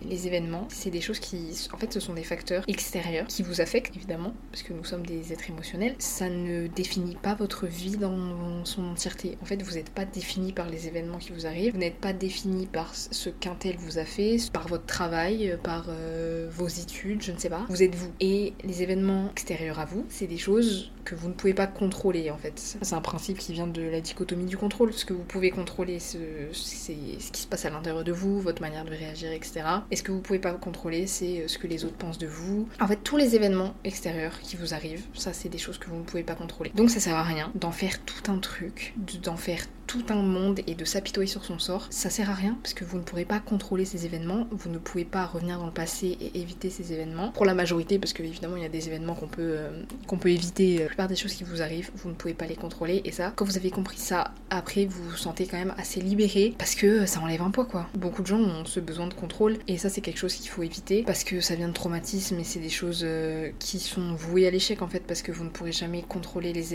C'est 0.68 0.90
des 0.90 1.00
choses 1.00 1.18
qui, 1.18 1.68
en 1.72 1.76
fait, 1.76 1.92
ce 1.92 2.00
sont 2.00 2.14
des 2.14 2.22
facteurs 2.22 2.64
extérieurs 2.68 3.26
qui 3.26 3.42
vous 3.42 3.60
affectent 3.60 3.96
évidemment, 3.96 4.32
parce 4.50 4.62
que 4.62 4.72
nous 4.72 4.84
sommes 4.84 5.06
des 5.06 5.32
êtres 5.32 5.50
émotionnels. 5.50 5.94
Ça 5.98 6.28
ne 6.28 6.66
définit 6.66 7.16
pas 7.16 7.34
votre 7.34 7.66
vie 7.66 7.96
dans 7.96 8.64
son 8.64 8.84
entièreté. 8.84 9.38
En 9.42 9.44
fait, 9.44 9.62
vous 9.62 9.74
n'êtes 9.74 9.90
pas 9.90 10.04
défini 10.04 10.52
par 10.52 10.68
les 10.68 10.86
événements 10.88 11.18
qui 11.18 11.32
vous 11.32 11.46
arrivent, 11.46 11.74
vous 11.74 11.80
n'êtes 11.80 12.00
pas 12.00 12.12
défini 12.12 12.66
par 12.66 12.94
ce 12.94 13.30
qu'un 13.30 13.54
tel 13.54 13.76
vous 13.76 13.98
a 13.98 14.04
fait, 14.04 14.36
par 14.52 14.68
votre 14.68 14.86
travail, 14.86 15.58
par 15.62 15.86
euh, 15.88 16.48
vos 16.50 16.68
études, 16.68 17.22
je 17.22 17.32
ne 17.32 17.38
sais 17.38 17.50
pas. 17.50 17.64
Vous 17.68 17.82
êtes 17.82 17.94
vous. 17.94 18.10
Et 18.20 18.54
les 18.64 18.82
événements 18.82 19.30
extérieurs 19.30 19.78
à 19.78 19.84
vous, 19.84 20.04
c'est 20.08 20.26
des 20.26 20.38
choses 20.38 20.92
que 21.06 21.14
vous 21.14 21.28
ne 21.28 21.32
pouvez 21.32 21.54
pas 21.54 21.66
contrôler 21.66 22.30
en 22.30 22.36
fait. 22.36 22.76
C'est 22.82 22.94
un 22.94 23.00
principe 23.00 23.38
qui 23.38 23.54
vient 23.54 23.66
de 23.66 23.80
la 23.80 24.00
dichotomie 24.02 24.44
du 24.44 24.58
contrôle. 24.58 24.92
Ce 24.92 25.06
que 25.06 25.14
vous 25.14 25.22
pouvez 25.22 25.50
contrôler, 25.50 25.98
c'est 25.98 26.18
ce 26.52 27.32
qui 27.32 27.40
se 27.40 27.46
passe 27.46 27.64
à 27.64 27.70
l'intérieur 27.70 28.04
de 28.04 28.12
vous, 28.12 28.40
votre 28.40 28.60
manière 28.60 28.84
de 28.84 28.90
réagir, 28.90 29.32
etc. 29.32 29.62
Et 29.90 29.96
ce 29.96 30.02
que 30.02 30.12
vous 30.12 30.20
pouvez 30.20 30.38
pas 30.38 30.52
contrôler, 30.52 31.06
c'est 31.06 31.42
euh, 31.42 31.48
ce 31.48 31.58
que 31.58 31.66
les 31.66 31.84
autres 31.84 31.96
pensent 31.96 32.18
de 32.18 32.26
vous. 32.26 32.68
En 32.80 32.86
fait, 32.86 32.96
tous 32.96 33.16
les 33.16 33.36
événements 33.36 33.74
extérieurs 33.84 34.38
qui 34.40 34.56
vous 34.56 34.74
arrivent, 34.74 35.04
ça 35.14 35.32
c'est 35.32 35.48
des 35.48 35.58
choses 35.58 35.78
que 35.78 35.88
vous 35.88 35.96
ne 35.96 36.02
pouvez 36.02 36.24
pas 36.24 36.34
contrôler. 36.34 36.72
Donc 36.74 36.90
ça 36.90 37.00
sert 37.00 37.14
à 37.14 37.22
rien 37.22 37.52
d'en 37.54 37.72
faire 37.72 38.04
tout 38.04 38.30
un 38.30 38.38
truc, 38.38 38.94
d'en 39.22 39.36
faire 39.36 39.66
tout 39.86 40.04
un 40.08 40.22
monde 40.22 40.60
et 40.66 40.74
de 40.74 40.84
s'apitoyer 40.84 41.28
sur 41.28 41.44
son 41.44 41.58
sort, 41.58 41.86
ça 41.90 42.10
sert 42.10 42.30
à 42.30 42.34
rien 42.34 42.58
parce 42.62 42.74
que 42.74 42.84
vous 42.84 42.98
ne 42.98 43.02
pourrez 43.02 43.24
pas 43.24 43.38
contrôler 43.38 43.84
ces 43.84 44.04
événements, 44.04 44.46
vous 44.50 44.68
ne 44.68 44.78
pouvez 44.78 45.04
pas 45.04 45.24
revenir 45.26 45.58
dans 45.58 45.66
le 45.66 45.72
passé 45.72 46.18
et 46.20 46.40
éviter 46.40 46.70
ces 46.70 46.92
événements. 46.92 47.30
Pour 47.30 47.44
la 47.44 47.54
majorité, 47.54 47.98
parce 47.98 48.12
que 48.12 48.22
évidemment 48.22 48.56
il 48.56 48.62
y 48.62 48.66
a 48.66 48.70
des 48.70 48.88
événements 48.88 49.14
qu'on 49.14 49.28
peut, 49.28 49.54
euh, 49.56 49.82
qu'on 50.06 50.18
peut 50.18 50.30
éviter, 50.30 50.88
la 50.95 50.95
des 51.06 51.16
choses 51.16 51.34
qui 51.34 51.44
vous 51.44 51.62
arrivent, 51.62 51.90
vous 51.94 52.08
ne 52.08 52.14
pouvez 52.14 52.34
pas 52.34 52.46
les 52.46 52.56
contrôler 52.56 53.02
et 53.04 53.12
ça, 53.12 53.32
quand 53.36 53.44
vous 53.44 53.56
avez 53.56 53.70
compris 53.70 53.98
ça, 53.98 54.32
après 54.50 54.86
vous 54.86 55.04
vous 55.10 55.16
sentez 55.16 55.46
quand 55.46 55.58
même 55.58 55.74
assez 55.76 56.00
libéré 56.00 56.54
parce 56.58 56.74
que 56.74 57.06
ça 57.06 57.20
enlève 57.20 57.42
un 57.42 57.50
poids 57.50 57.66
quoi. 57.66 57.86
Beaucoup 57.94 58.22
de 58.22 58.26
gens 58.26 58.38
ont 58.38 58.64
ce 58.64 58.80
besoin 58.80 59.06
de 59.06 59.14
contrôle 59.14 59.58
et 59.68 59.78
ça 59.78 59.88
c'est 59.88 60.00
quelque 60.00 60.18
chose 60.18 60.34
qu'il 60.34 60.48
faut 60.48 60.62
éviter 60.62 61.02
parce 61.02 61.24
que 61.24 61.40
ça 61.40 61.54
vient 61.54 61.68
de 61.68 61.74
traumatisme 61.74 62.38
et 62.38 62.44
c'est 62.44 62.60
des 62.60 62.70
choses 62.70 63.02
euh, 63.04 63.50
qui 63.58 63.78
sont 63.78 64.14
vouées 64.14 64.46
à 64.46 64.50
l'échec 64.50 64.82
en 64.82 64.88
fait 64.88 65.00
parce 65.00 65.22
que 65.22 65.32
vous 65.32 65.44
ne 65.44 65.50
pourrez 65.50 65.72
jamais 65.72 66.02
contrôler 66.02 66.52
les, 66.52 66.74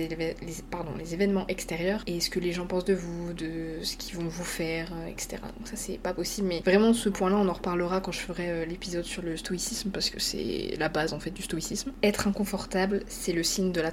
événements 1.13 1.45
extérieurs 1.47 2.03
et 2.07 2.19
ce 2.19 2.29
que 2.29 2.39
les 2.39 2.51
gens 2.53 2.67
pensent 2.67 2.86
de 2.86 2.93
vous 2.93 3.34
de 3.34 3.84
ce 3.84 3.97
qu'ils 3.97 4.15
vont 4.15 4.27
vous 4.27 4.43
faire, 4.43 4.91
euh, 4.93 5.07
etc. 5.07 5.41
Donc 5.57 5.67
ça 5.67 5.75
c'est 5.75 5.97
pas 5.97 6.13
possible. 6.13 6.47
Mais 6.47 6.62
vraiment 6.63 6.93
ce 6.93 7.10
point-là, 7.10 7.38
on 7.38 7.47
en 7.47 7.53
reparlera 7.53 8.01
quand 8.01 8.12
je 8.12 8.19
ferai 8.19 8.49
euh, 8.49 8.65
l'épisode 8.65 9.05
sur 9.05 9.21
le 9.21 9.38
stoïcisme 9.38 9.89
parce 9.91 10.10
que 10.10 10.19
c'est 10.19 10.75
la 10.77 10.89
base 10.89 11.13
en 11.13 11.19
fait 11.19 11.31
du 11.31 11.41
stoïcisme. 11.41 11.91
Être 12.03 12.27
inconfortable, 12.27 13.03
c'est 13.07 13.34
le 13.34 13.43
signe 13.43 13.71
de 13.71 13.81
la 13.81 13.91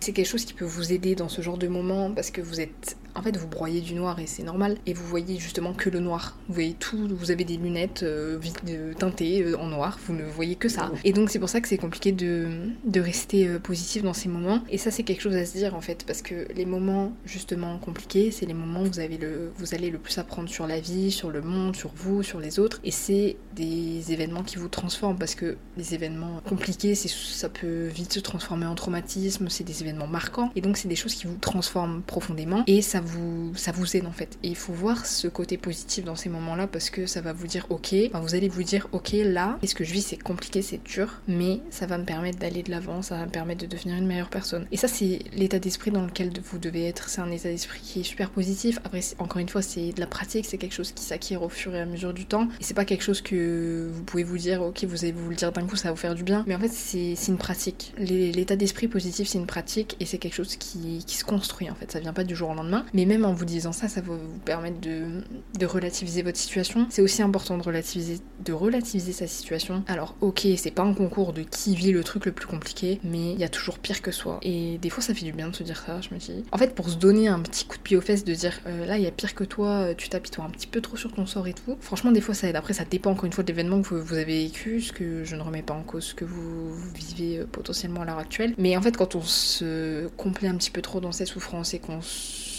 C'est 0.00 0.12
quelque 0.12 0.26
chose 0.26 0.44
qui 0.44 0.54
peut 0.54 0.64
vous 0.64 0.92
aider 0.92 1.14
dans 1.14 1.28
ce 1.28 1.42
genre 1.42 1.58
de 1.58 1.68
moment 1.68 2.12
parce 2.12 2.30
que 2.30 2.40
vous 2.40 2.60
êtes 2.60 2.96
en 3.18 3.22
fait 3.22 3.36
vous 3.36 3.48
broyez 3.48 3.80
du 3.80 3.94
noir 3.94 4.18
et 4.20 4.26
c'est 4.26 4.42
normal 4.42 4.76
et 4.86 4.94
vous 4.94 5.04
voyez 5.04 5.38
justement 5.38 5.72
que 5.72 5.90
le 5.90 6.00
noir. 6.00 6.36
Vous 6.48 6.54
voyez 6.54 6.74
tout, 6.74 7.08
vous 7.10 7.30
avez 7.30 7.44
des 7.44 7.56
lunettes 7.56 8.02
euh, 8.02 8.38
euh, 8.68 8.94
teintées 8.94 9.42
euh, 9.42 9.58
en 9.58 9.66
noir, 9.66 9.98
vous 10.06 10.14
ne 10.14 10.24
voyez 10.24 10.54
que 10.54 10.68
ça. 10.68 10.90
Et 11.04 11.12
donc 11.12 11.30
c'est 11.30 11.38
pour 11.38 11.48
ça 11.48 11.60
que 11.60 11.68
c'est 11.68 11.78
compliqué 11.78 12.12
de, 12.12 12.48
de 12.84 13.00
rester 13.00 13.46
positif 13.58 14.02
dans 14.02 14.14
ces 14.14 14.28
moments. 14.28 14.62
Et 14.70 14.78
ça 14.78 14.90
c'est 14.90 15.02
quelque 15.02 15.20
chose 15.20 15.34
à 15.34 15.44
se 15.44 15.56
dire 15.56 15.74
en 15.74 15.80
fait 15.80 16.04
parce 16.06 16.22
que 16.22 16.46
les 16.54 16.64
moments 16.64 17.12
justement 17.24 17.78
compliqués, 17.78 18.30
c'est 18.30 18.46
les 18.46 18.54
moments 18.54 18.82
où 18.82 18.86
vous, 18.86 19.00
avez 19.00 19.18
le, 19.18 19.50
vous 19.56 19.74
allez 19.74 19.90
le 19.90 19.98
plus 19.98 20.18
apprendre 20.18 20.48
sur 20.48 20.66
la 20.66 20.80
vie, 20.80 21.10
sur 21.10 21.30
le 21.30 21.40
monde, 21.40 21.76
sur 21.76 21.90
vous, 21.94 22.22
sur 22.22 22.40
les 22.40 22.58
autres. 22.58 22.80
Et 22.84 22.90
c'est 22.90 23.36
des 23.56 24.12
événements 24.12 24.42
qui 24.42 24.56
vous 24.56 24.68
transforment 24.68 25.18
parce 25.18 25.34
que 25.34 25.56
les 25.76 25.94
événements 25.94 26.40
compliqués, 26.48 26.94
ça 26.94 27.48
peut 27.48 27.86
vite 27.86 28.12
se 28.12 28.20
transformer 28.20 28.66
en 28.66 28.74
traumatisme, 28.74 29.48
c'est 29.48 29.64
des 29.64 29.82
événements 29.82 30.06
marquants. 30.06 30.50
Et 30.56 30.60
donc 30.60 30.76
c'est 30.76 30.88
des 30.88 30.96
choses 30.96 31.14
qui 31.14 31.26
vous 31.26 31.36
transforment 31.40 32.02
profondément 32.02 32.62
et 32.66 32.82
ça 32.82 33.00
vous, 33.00 33.07
ça 33.54 33.72
vous 33.72 33.96
aide 33.96 34.06
en 34.06 34.12
fait. 34.12 34.38
Et 34.42 34.48
il 34.48 34.56
faut 34.56 34.72
voir 34.72 35.06
ce 35.06 35.28
côté 35.28 35.56
positif 35.56 36.04
dans 36.04 36.16
ces 36.16 36.28
moments-là 36.28 36.66
parce 36.66 36.90
que 36.90 37.06
ça 37.06 37.20
va 37.20 37.32
vous 37.32 37.46
dire 37.46 37.66
ok, 37.70 37.94
vous 38.14 38.34
allez 38.34 38.48
vous 38.48 38.62
dire 38.62 38.88
ok 38.92 39.12
là, 39.24 39.58
ce 39.64 39.74
que 39.74 39.84
je 39.84 39.92
vis 39.92 40.02
c'est 40.02 40.16
compliqué, 40.16 40.62
c'est 40.62 40.82
dur, 40.82 41.20
mais 41.28 41.60
ça 41.70 41.86
va 41.86 41.98
me 41.98 42.04
permettre 42.04 42.38
d'aller 42.38 42.62
de 42.62 42.70
l'avant, 42.70 43.02
ça 43.02 43.16
va 43.16 43.26
me 43.26 43.30
permettre 43.30 43.60
de 43.60 43.66
devenir 43.66 43.96
une 43.96 44.06
meilleure 44.06 44.30
personne. 44.30 44.66
Et 44.72 44.76
ça 44.76 44.88
c'est 44.88 45.20
l'état 45.34 45.58
d'esprit 45.58 45.90
dans 45.90 46.04
lequel 46.04 46.32
vous 46.42 46.58
devez 46.58 46.86
être, 46.86 47.08
c'est 47.08 47.20
un 47.20 47.30
état 47.30 47.48
d'esprit 47.48 47.80
qui 47.80 48.00
est 48.00 48.04
super 48.04 48.30
positif. 48.30 48.78
Après 48.84 49.00
encore 49.18 49.38
une 49.38 49.48
fois 49.48 49.62
c'est 49.62 49.92
de 49.92 50.00
la 50.00 50.06
pratique, 50.06 50.46
c'est 50.46 50.58
quelque 50.58 50.74
chose 50.74 50.92
qui 50.92 51.04
s'acquiert 51.04 51.42
au 51.42 51.48
fur 51.48 51.74
et 51.74 51.80
à 51.80 51.86
mesure 51.86 52.14
du 52.14 52.26
temps 52.26 52.48
et 52.60 52.64
c'est 52.64 52.74
pas 52.74 52.84
quelque 52.84 53.04
chose 53.04 53.20
que 53.20 53.88
vous 53.92 54.02
pouvez 54.02 54.24
vous 54.24 54.38
dire 54.38 54.62
ok 54.62 54.84
vous 54.84 55.04
allez 55.04 55.12
vous 55.12 55.28
le 55.30 55.36
dire 55.36 55.52
d'un 55.52 55.66
coup 55.66 55.76
ça 55.76 55.88
va 55.88 55.92
vous 55.92 56.00
faire 56.00 56.14
du 56.14 56.22
bien, 56.22 56.44
mais 56.46 56.54
en 56.54 56.60
fait 56.60 56.72
c'est 56.72 57.14
une 57.28 57.38
pratique. 57.38 57.92
L'état 57.98 58.56
d'esprit 58.56 58.88
positif 58.88 59.28
c'est 59.28 59.38
une 59.38 59.46
pratique 59.46 59.96
et 60.00 60.06
c'est 60.06 60.18
quelque 60.18 60.34
chose 60.34 60.56
qui, 60.56 61.04
qui 61.06 61.16
se 61.16 61.24
construit 61.24 61.70
en 61.70 61.74
fait, 61.74 61.90
ça 61.92 62.00
vient 62.00 62.12
pas 62.12 62.24
du 62.24 62.34
jour 62.34 62.50
au 62.50 62.54
lendemain, 62.54 62.84
même 63.06 63.24
en 63.24 63.32
vous 63.32 63.44
disant 63.44 63.72
ça, 63.72 63.88
ça 63.88 64.00
va 64.00 64.14
vous 64.14 64.38
permettre 64.44 64.80
de, 64.80 65.22
de 65.58 65.66
relativiser 65.66 66.22
votre 66.22 66.38
situation. 66.38 66.86
C'est 66.90 67.02
aussi 67.02 67.22
important 67.22 67.58
de 67.58 67.62
relativiser, 67.62 68.20
de 68.44 68.52
relativiser 68.52 69.12
sa 69.12 69.26
situation. 69.26 69.82
Alors, 69.86 70.14
ok, 70.20 70.46
c'est 70.56 70.70
pas 70.70 70.82
un 70.82 70.94
concours 70.94 71.32
de 71.32 71.42
qui 71.42 71.74
vit 71.74 71.92
le 71.92 72.02
truc 72.04 72.26
le 72.26 72.32
plus 72.32 72.46
compliqué, 72.46 73.00
mais 73.04 73.32
il 73.32 73.38
y 73.38 73.44
a 73.44 73.48
toujours 73.48 73.78
pire 73.78 74.02
que 74.02 74.10
soi. 74.10 74.38
Et 74.42 74.78
des 74.78 74.90
fois, 74.90 75.02
ça 75.02 75.14
fait 75.14 75.24
du 75.24 75.32
bien 75.32 75.48
de 75.48 75.56
se 75.56 75.62
dire 75.62 75.82
ça, 75.84 76.00
je 76.00 76.14
me 76.14 76.18
dis. 76.18 76.44
En 76.52 76.58
fait, 76.58 76.74
pour 76.74 76.88
se 76.88 76.96
donner 76.96 77.28
un 77.28 77.40
petit 77.40 77.66
coup 77.66 77.76
de 77.76 77.82
pied 77.82 77.96
aux 77.96 78.00
fesses, 78.00 78.24
de 78.24 78.34
dire 78.34 78.60
euh, 78.66 78.86
là, 78.86 78.98
il 78.98 79.04
y 79.04 79.06
a 79.06 79.10
pire 79.10 79.34
que 79.34 79.44
toi, 79.44 79.94
tu 79.96 80.08
tapis 80.08 80.30
toi 80.30 80.44
un 80.44 80.50
petit 80.50 80.66
peu 80.66 80.80
trop 80.80 80.96
sur 80.96 81.12
ton 81.12 81.26
sort 81.26 81.46
et 81.46 81.54
tout. 81.54 81.76
Franchement, 81.80 82.12
des 82.12 82.20
fois, 82.20 82.34
ça 82.34 82.48
aide. 82.48 82.56
Après, 82.56 82.74
ça 82.74 82.84
dépend 82.84 83.10
encore 83.10 83.26
une 83.26 83.32
fois 83.32 83.44
de 83.44 83.48
l'événement 83.48 83.82
que 83.82 83.94
vous 83.94 84.14
avez 84.14 84.44
vécu, 84.44 84.80
ce 84.80 84.92
que 84.92 85.24
je 85.24 85.36
ne 85.36 85.42
remets 85.42 85.62
pas 85.62 85.74
en 85.74 85.82
cause 85.82 86.04
ce 86.08 86.14
que 86.14 86.24
vous 86.24 86.74
vivez 86.94 87.38
euh, 87.38 87.46
potentiellement 87.50 88.02
à 88.02 88.04
l'heure 88.04 88.18
actuelle. 88.18 88.54
Mais 88.58 88.76
en 88.76 88.82
fait, 88.82 88.96
quand 88.96 89.14
on 89.14 89.22
se 89.22 90.08
complaît 90.16 90.48
un 90.48 90.56
petit 90.56 90.70
peu 90.70 90.82
trop 90.82 91.00
dans 91.00 91.12
cette 91.12 91.28
souffrance 91.28 91.74
et 91.74 91.78
qu'on 91.78 92.00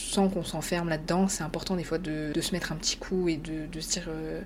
sent 0.10 0.30
qu'on 0.34 0.44
s'enferme 0.44 0.90
là-dedans, 0.90 1.28
c'est 1.28 1.44
important 1.44 1.76
des 1.76 1.84
fois 1.84 1.98
de, 1.98 2.32
se 2.40 2.52
mettre 2.52 2.72
un 2.72 2.76
petit 2.76 2.98
coup 2.98 3.30
et 3.30 3.38
de, 3.38 3.80
se 3.80 3.90
dire 3.90 4.06
euh, 4.10 4.42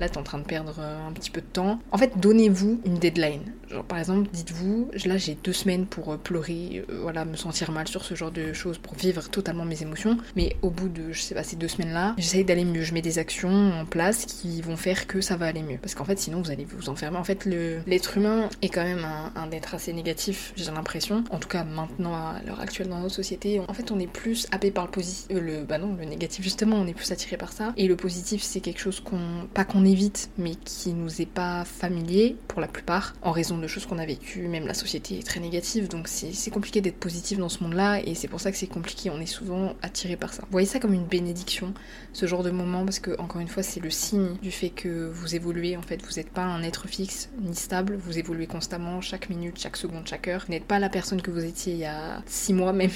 là 0.00 0.08
t'es 0.08 0.18
en 0.18 0.22
train 0.22 0.38
de 0.38 0.44
perdre 0.44 0.74
euh, 0.78 1.06
un 1.06 1.12
petit 1.12 1.30
peu 1.30 1.40
de 1.40 1.46
temps. 1.46 1.78
En 1.92 1.98
fait, 1.98 2.18
donnez-vous 2.18 2.80
une 2.84 2.98
deadline. 2.98 3.52
Genre 3.70 3.84
par 3.84 3.98
exemple, 3.98 4.28
dites-vous, 4.32 4.90
là 5.04 5.16
j'ai 5.16 5.36
deux 5.36 5.52
semaines 5.52 5.86
pour 5.86 6.12
euh, 6.12 6.16
pleurer, 6.16 6.84
euh, 6.90 7.00
voilà, 7.02 7.24
me 7.24 7.36
sentir 7.36 7.70
mal 7.70 7.86
sur 7.86 8.04
ce 8.04 8.14
genre 8.14 8.32
de 8.32 8.52
choses, 8.52 8.78
pour 8.78 8.94
vivre 8.94 9.28
totalement 9.28 9.64
mes 9.64 9.82
émotions. 9.82 10.16
Mais 10.34 10.56
au 10.62 10.70
bout 10.70 10.88
de, 10.88 11.12
je 11.12 11.20
sais 11.20 11.34
pas, 11.34 11.44
ces 11.44 11.56
deux 11.56 11.68
semaines-là, 11.68 12.14
j'essaye 12.18 12.44
d'aller 12.44 12.64
mieux. 12.64 12.82
Je 12.82 12.94
mets 12.94 13.02
des 13.02 13.18
actions 13.18 13.72
en 13.72 13.84
place 13.84 14.24
qui 14.24 14.62
vont 14.62 14.76
faire 14.76 15.06
que 15.06 15.20
ça 15.20 15.36
va 15.36 15.46
aller 15.46 15.62
mieux. 15.62 15.78
Parce 15.80 15.94
qu'en 15.94 16.04
fait, 16.04 16.18
sinon 16.18 16.42
vous 16.42 16.50
allez 16.50 16.64
vous 16.64 16.88
enfermer. 16.88 17.18
En 17.18 17.24
fait, 17.24 17.44
l'être 17.44 18.16
humain 18.16 18.48
est 18.62 18.70
quand 18.70 18.84
même 18.84 19.04
un, 19.04 19.50
être 19.50 19.74
assez 19.74 19.92
négatif, 19.92 20.52
j'ai 20.56 20.70
l'impression. 20.70 21.24
En 21.30 21.38
tout 21.38 21.48
cas, 21.48 21.64
maintenant, 21.64 22.14
à 22.14 22.40
l'heure 22.46 22.60
actuelle 22.60 22.88
dans 22.88 23.00
notre 23.00 23.14
société, 23.14 23.60
en 23.60 23.74
fait, 23.74 23.90
on 23.90 23.98
est 23.98 24.06
plus 24.06 24.46
happé 24.52 24.70
par 24.70 24.86
le 24.86 24.90
positif, 24.90 25.26
le, 25.30 25.64
bah 25.64 25.78
non, 25.78 25.94
le 25.98 26.04
négatif 26.04 26.44
justement, 26.44 26.76
on 26.76 26.86
est 26.86 26.94
plus 26.94 27.10
attiré 27.10 27.36
par 27.36 27.52
ça. 27.52 27.72
Et 27.76 27.88
le 27.88 27.96
positif, 27.96 28.42
c'est 28.42 28.60
quelque 28.60 28.80
chose 28.80 29.00
qu'on, 29.00 29.48
pas 29.52 29.64
qu'on 29.64 29.84
évite, 29.90 30.30
mais 30.38 30.54
qui 30.54 30.92
nous 30.92 31.20
est 31.20 31.26
pas 31.26 31.64
familier 31.64 32.36
pour 32.48 32.60
la 32.60 32.68
plupart, 32.68 33.14
en 33.22 33.32
raison 33.32 33.58
de 33.58 33.66
choses 33.66 33.86
qu'on 33.86 33.98
a 33.98 34.06
vécues. 34.06 34.48
Même 34.48 34.66
la 34.66 34.74
société 34.74 35.18
est 35.18 35.26
très 35.26 35.40
négative, 35.40 35.88
donc 35.88 36.08
c'est 36.08 36.50
compliqué 36.50 36.80
d'être 36.80 36.98
positif 36.98 37.38
dans 37.38 37.48
ce 37.48 37.62
monde-là, 37.62 38.00
et 38.00 38.14
c'est 38.14 38.28
pour 38.28 38.40
ça 38.40 38.50
que 38.50 38.56
c'est 38.56 38.66
compliqué. 38.66 39.10
On 39.10 39.20
est 39.20 39.26
souvent 39.26 39.74
attiré 39.82 40.16
par 40.16 40.32
ça. 40.32 40.44
Voyez 40.50 40.66
ça 40.66 40.78
comme 40.78 40.94
une 40.94 41.06
bénédiction, 41.06 41.74
ce 42.12 42.26
genre 42.26 42.42
de 42.42 42.50
moment, 42.50 42.84
parce 42.84 42.98
que 42.98 43.18
encore 43.20 43.40
une 43.40 43.48
fois, 43.48 43.62
c'est 43.62 43.80
le 43.80 43.90
signe 43.90 44.36
du 44.42 44.50
fait 44.50 44.70
que 44.70 45.10
vous 45.12 45.34
évoluez. 45.34 45.76
En 45.76 45.82
fait, 45.82 46.00
vous 46.02 46.14
n'êtes 46.16 46.30
pas 46.30 46.44
un 46.44 46.62
être 46.62 46.88
fixe 46.88 47.28
ni 47.40 47.54
stable, 47.54 47.96
vous 47.96 48.18
évoluez 48.18 48.46
constamment, 48.46 49.00
chaque 49.00 49.28
minute, 49.30 49.58
chaque 49.58 49.76
seconde, 49.76 50.06
chaque 50.06 50.28
heure. 50.28 50.44
Vous 50.46 50.52
n'êtes 50.52 50.64
pas 50.64 50.78
la 50.78 50.88
personne 50.88 51.20
que 51.22 51.30
vous 51.30 51.44
étiez 51.44 51.74
il 51.74 51.80
y 51.80 51.84
a 51.84 52.22
6 52.26 52.52
mois, 52.54 52.72
même 52.72 52.90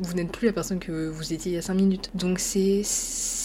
vous 0.00 0.14
n'êtes 0.14 0.32
plus 0.32 0.46
la 0.46 0.52
personne 0.52 0.78
que 0.78 1.08
vous 1.08 1.32
étiez 1.32 1.52
il 1.52 1.54
y 1.54 1.58
a 1.58 1.62
5 1.62 1.74
minutes. 1.74 2.10
Donc 2.14 2.38
c'est 2.38 2.84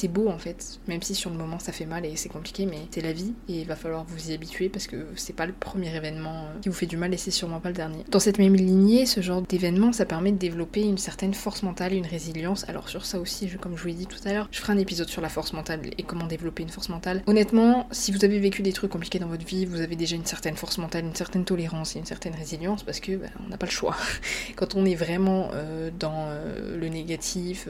beau 0.09 0.29
en 0.29 0.37
fait, 0.37 0.79
même 0.87 1.01
si 1.01 1.15
sur 1.15 1.29
le 1.29 1.37
moment 1.37 1.59
ça 1.59 1.71
fait 1.71 1.85
mal 1.85 2.05
et 2.05 2.15
c'est 2.15 2.29
compliqué, 2.29 2.65
mais 2.65 2.87
c'est 2.91 3.01
la 3.01 3.13
vie 3.13 3.33
et 3.47 3.61
il 3.61 3.67
va 3.67 3.75
falloir 3.75 4.03
vous 4.03 4.31
y 4.31 4.33
habituer 4.33 4.69
parce 4.69 4.87
que 4.87 5.07
c'est 5.15 5.35
pas 5.35 5.45
le 5.45 5.53
premier 5.53 5.95
événement 5.95 6.45
euh, 6.45 6.59
qui 6.61 6.69
vous 6.69 6.75
fait 6.75 6.85
du 6.85 6.97
mal 6.97 7.13
et 7.13 7.17
c'est 7.17 7.31
sûrement 7.31 7.59
pas 7.59 7.69
le 7.69 7.75
dernier. 7.75 8.03
Dans 8.09 8.19
cette 8.19 8.39
même 8.39 8.55
lignée, 8.55 9.05
ce 9.05 9.21
genre 9.21 9.41
d'événement, 9.41 9.93
ça 9.93 10.05
permet 10.05 10.31
de 10.31 10.37
développer 10.37 10.81
une 10.81 10.97
certaine 10.97 11.33
force 11.33 11.63
mentale, 11.63 11.93
une 11.93 12.05
résilience. 12.05 12.67
Alors 12.67 12.89
sur 12.89 13.05
ça 13.05 13.19
aussi, 13.19 13.47
comme 13.61 13.77
je 13.77 13.81
vous 13.81 13.87
l'ai 13.89 13.93
dit 13.93 14.07
tout 14.07 14.19
à 14.25 14.33
l'heure, 14.33 14.47
je 14.51 14.59
ferai 14.59 14.73
un 14.73 14.77
épisode 14.77 15.09
sur 15.09 15.21
la 15.21 15.29
force 15.29 15.53
mentale 15.53 15.81
et 15.97 16.03
comment 16.03 16.25
développer 16.25 16.63
une 16.63 16.69
force 16.69 16.89
mentale. 16.89 17.23
Honnêtement, 17.27 17.87
si 17.91 18.11
vous 18.11 18.25
avez 18.25 18.39
vécu 18.39 18.61
des 18.61 18.73
trucs 18.73 18.91
compliqués 18.91 19.19
dans 19.19 19.27
votre 19.27 19.45
vie, 19.45 19.65
vous 19.65 19.81
avez 19.81 19.95
déjà 19.95 20.15
une 20.15 20.25
certaine 20.25 20.55
force 20.55 20.77
mentale, 20.77 21.05
une 21.05 21.15
certaine 21.15 21.45
tolérance 21.45 21.95
et 21.95 21.99
une 21.99 22.05
certaine 22.05 22.35
résilience 22.35 22.83
parce 22.83 22.99
que 22.99 23.15
bah, 23.17 23.27
on 23.45 23.49
n'a 23.49 23.57
pas 23.57 23.67
le 23.67 23.71
choix. 23.71 23.95
quand 24.55 24.75
on 24.75 24.85
est 24.85 24.95
vraiment 24.95 25.51
euh, 25.53 25.91
dans 25.97 26.27
euh, 26.29 26.77
le 26.77 26.87
négatif, 26.89 27.67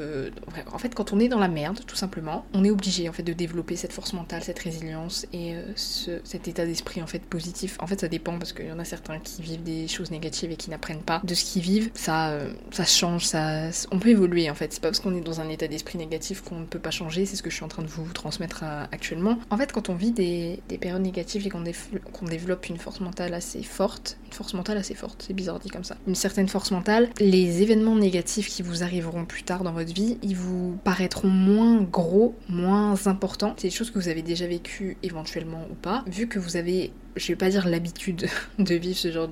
en 0.72 0.78
fait, 0.78 0.96
quand 0.96 1.14
on 1.14 1.20
est 1.20 1.28
dans 1.28 1.40
la 1.40 1.48
merde, 1.48 1.80
tout 1.86 1.96
simplement, 1.96 2.46
on 2.54 2.64
est 2.64 2.72
obligé 2.72 3.10
en 3.10 3.14
fait 3.14 3.24
de 3.24 3.34
développer 3.34 3.76
cette 3.76 3.94
force 3.94 4.14
mentale, 4.14 4.44
cette 4.44 4.60
résilience 4.60 4.99
et 5.34 5.56
cet 5.76 6.48
état 6.48 6.66
d'esprit 6.66 7.02
en 7.02 7.08
fait 7.08 7.20
positif. 7.20 7.78
En 7.80 7.88
fait, 7.88 8.00
ça 8.00 8.08
dépend 8.08 8.38
parce 8.38 8.54
qu'il 8.54 8.68
y 8.68 8.72
en 8.72 8.80
a 8.80 8.86
certains 8.86 9.20
qui 9.20 9.42
vivent 9.42 9.64
des 9.64 9.88
choses 9.88 10.12
négatives 10.12 10.52
et 10.52 10.56
qui 10.56 10.70
n'apprennent 10.70 11.02
pas 11.02 11.22
de 11.24 11.34
ce 11.34 11.44
qu'ils 11.44 11.62
vivent. 11.62 11.92
Ça, 11.94 12.30
euh, 12.30 12.52
ça 12.72 12.86
change, 12.86 13.26
ça, 13.26 13.70
on 13.92 14.00
peut 14.00 14.10
évoluer 14.10 14.50
en 14.50 14.56
fait. 14.56 14.74
C'est 14.74 14.82
pas 14.82 14.90
parce 14.90 15.00
qu'on 15.00 15.16
est 15.16 15.22
dans 15.22 15.42
un 15.42 15.50
état 15.50 15.68
d'esprit 15.68 15.98
négatif 15.98 16.42
qu'on 16.42 16.60
ne 16.60 16.66
peut 16.66 16.80
pas 16.80 16.92
changer. 16.92 17.26
C'est 17.26 17.36
ce 17.36 17.44
que 17.44 17.50
je 17.50 17.56
suis 17.56 17.66
en 17.66 17.68
train 17.68 17.84
de 17.84 17.88
vous 17.88 18.12
transmettre 18.14 18.62
euh, 18.64 18.86
actuellement. 18.92 19.40
En 19.50 19.58
fait, 19.58 19.72
quand 19.72 19.90
on 19.90 19.96
vit 19.96 20.12
des, 20.12 20.62
périodes 20.80 21.02
négatives 21.02 21.46
et 21.46 21.50
qu'on 21.50 22.26
développe 22.26 22.70
une 22.70 22.78
force 22.78 23.00
mentale 23.00 23.34
assez 23.34 23.64
forte, 23.64 24.18
une 24.30 24.36
force 24.36 24.54
mentale 24.54 24.78
assez 24.78 24.94
forte, 24.94 25.24
c'est 25.26 25.34
bizarre 25.34 25.60
dit 25.60 25.70
comme 25.70 25.84
ça, 25.84 25.98
une 26.08 26.14
certaine 26.14 26.48
force 26.48 26.70
mentale, 26.70 27.10
les 27.20 27.64
événements 27.64 27.96
négatifs 27.96 28.48
qui 28.48 28.62
vous 28.62 28.84
arriveront 28.84 29.26
plus 29.26 29.42
tard 29.42 29.64
dans 29.64 29.74
votre 29.74 29.92
vie, 29.92 30.20
ils 30.22 30.36
vous 30.36 30.78
paraîtront 30.84 31.30
moins 31.30 31.82
gros, 31.82 32.36
moins 32.48 33.08
importants. 33.08 33.56
C'est 33.58 33.70
des 33.70 33.74
choses 33.74 33.90
que 33.90 33.98
vous 33.98 34.08
avez 34.08 34.22
déjà 34.22 34.46
vécues 34.46 34.98
éventuellement 35.02 35.66
ou 35.72 35.74
pas, 35.74 36.04
vu 36.06 36.28
que 36.28 36.38
vous 36.38 36.58
avez 36.58 36.92
je 37.16 37.28
vais 37.28 37.36
pas 37.36 37.50
dire 37.50 37.68
l'habitude 37.68 38.28
de 38.60 38.76
vivre 38.76 38.98
ce 38.98 39.12
genre 39.12 39.28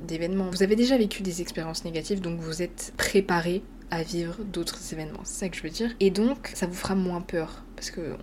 d'événements. 0.00 0.50
Vous 0.50 0.62
avez 0.62 0.74
déjà 0.74 0.96
vécu 0.96 1.22
des 1.22 1.42
expériences 1.42 1.84
négatives, 1.84 2.20
donc 2.20 2.40
vous 2.40 2.62
êtes 2.62 2.94
préparé 2.96 3.62
à 3.90 4.02
vivre 4.02 4.36
d'autres 4.42 4.80
événements. 4.92 5.20
C'est 5.24 5.40
ça 5.40 5.48
que 5.48 5.56
je 5.56 5.62
veux 5.62 5.70
dire. 5.70 5.90
Et 6.00 6.10
donc, 6.10 6.50
ça 6.54 6.66
vous 6.66 6.74
fera 6.74 6.94
moins 6.94 7.20
peur 7.20 7.64
parce 7.80 7.92
qu'on 7.92 8.18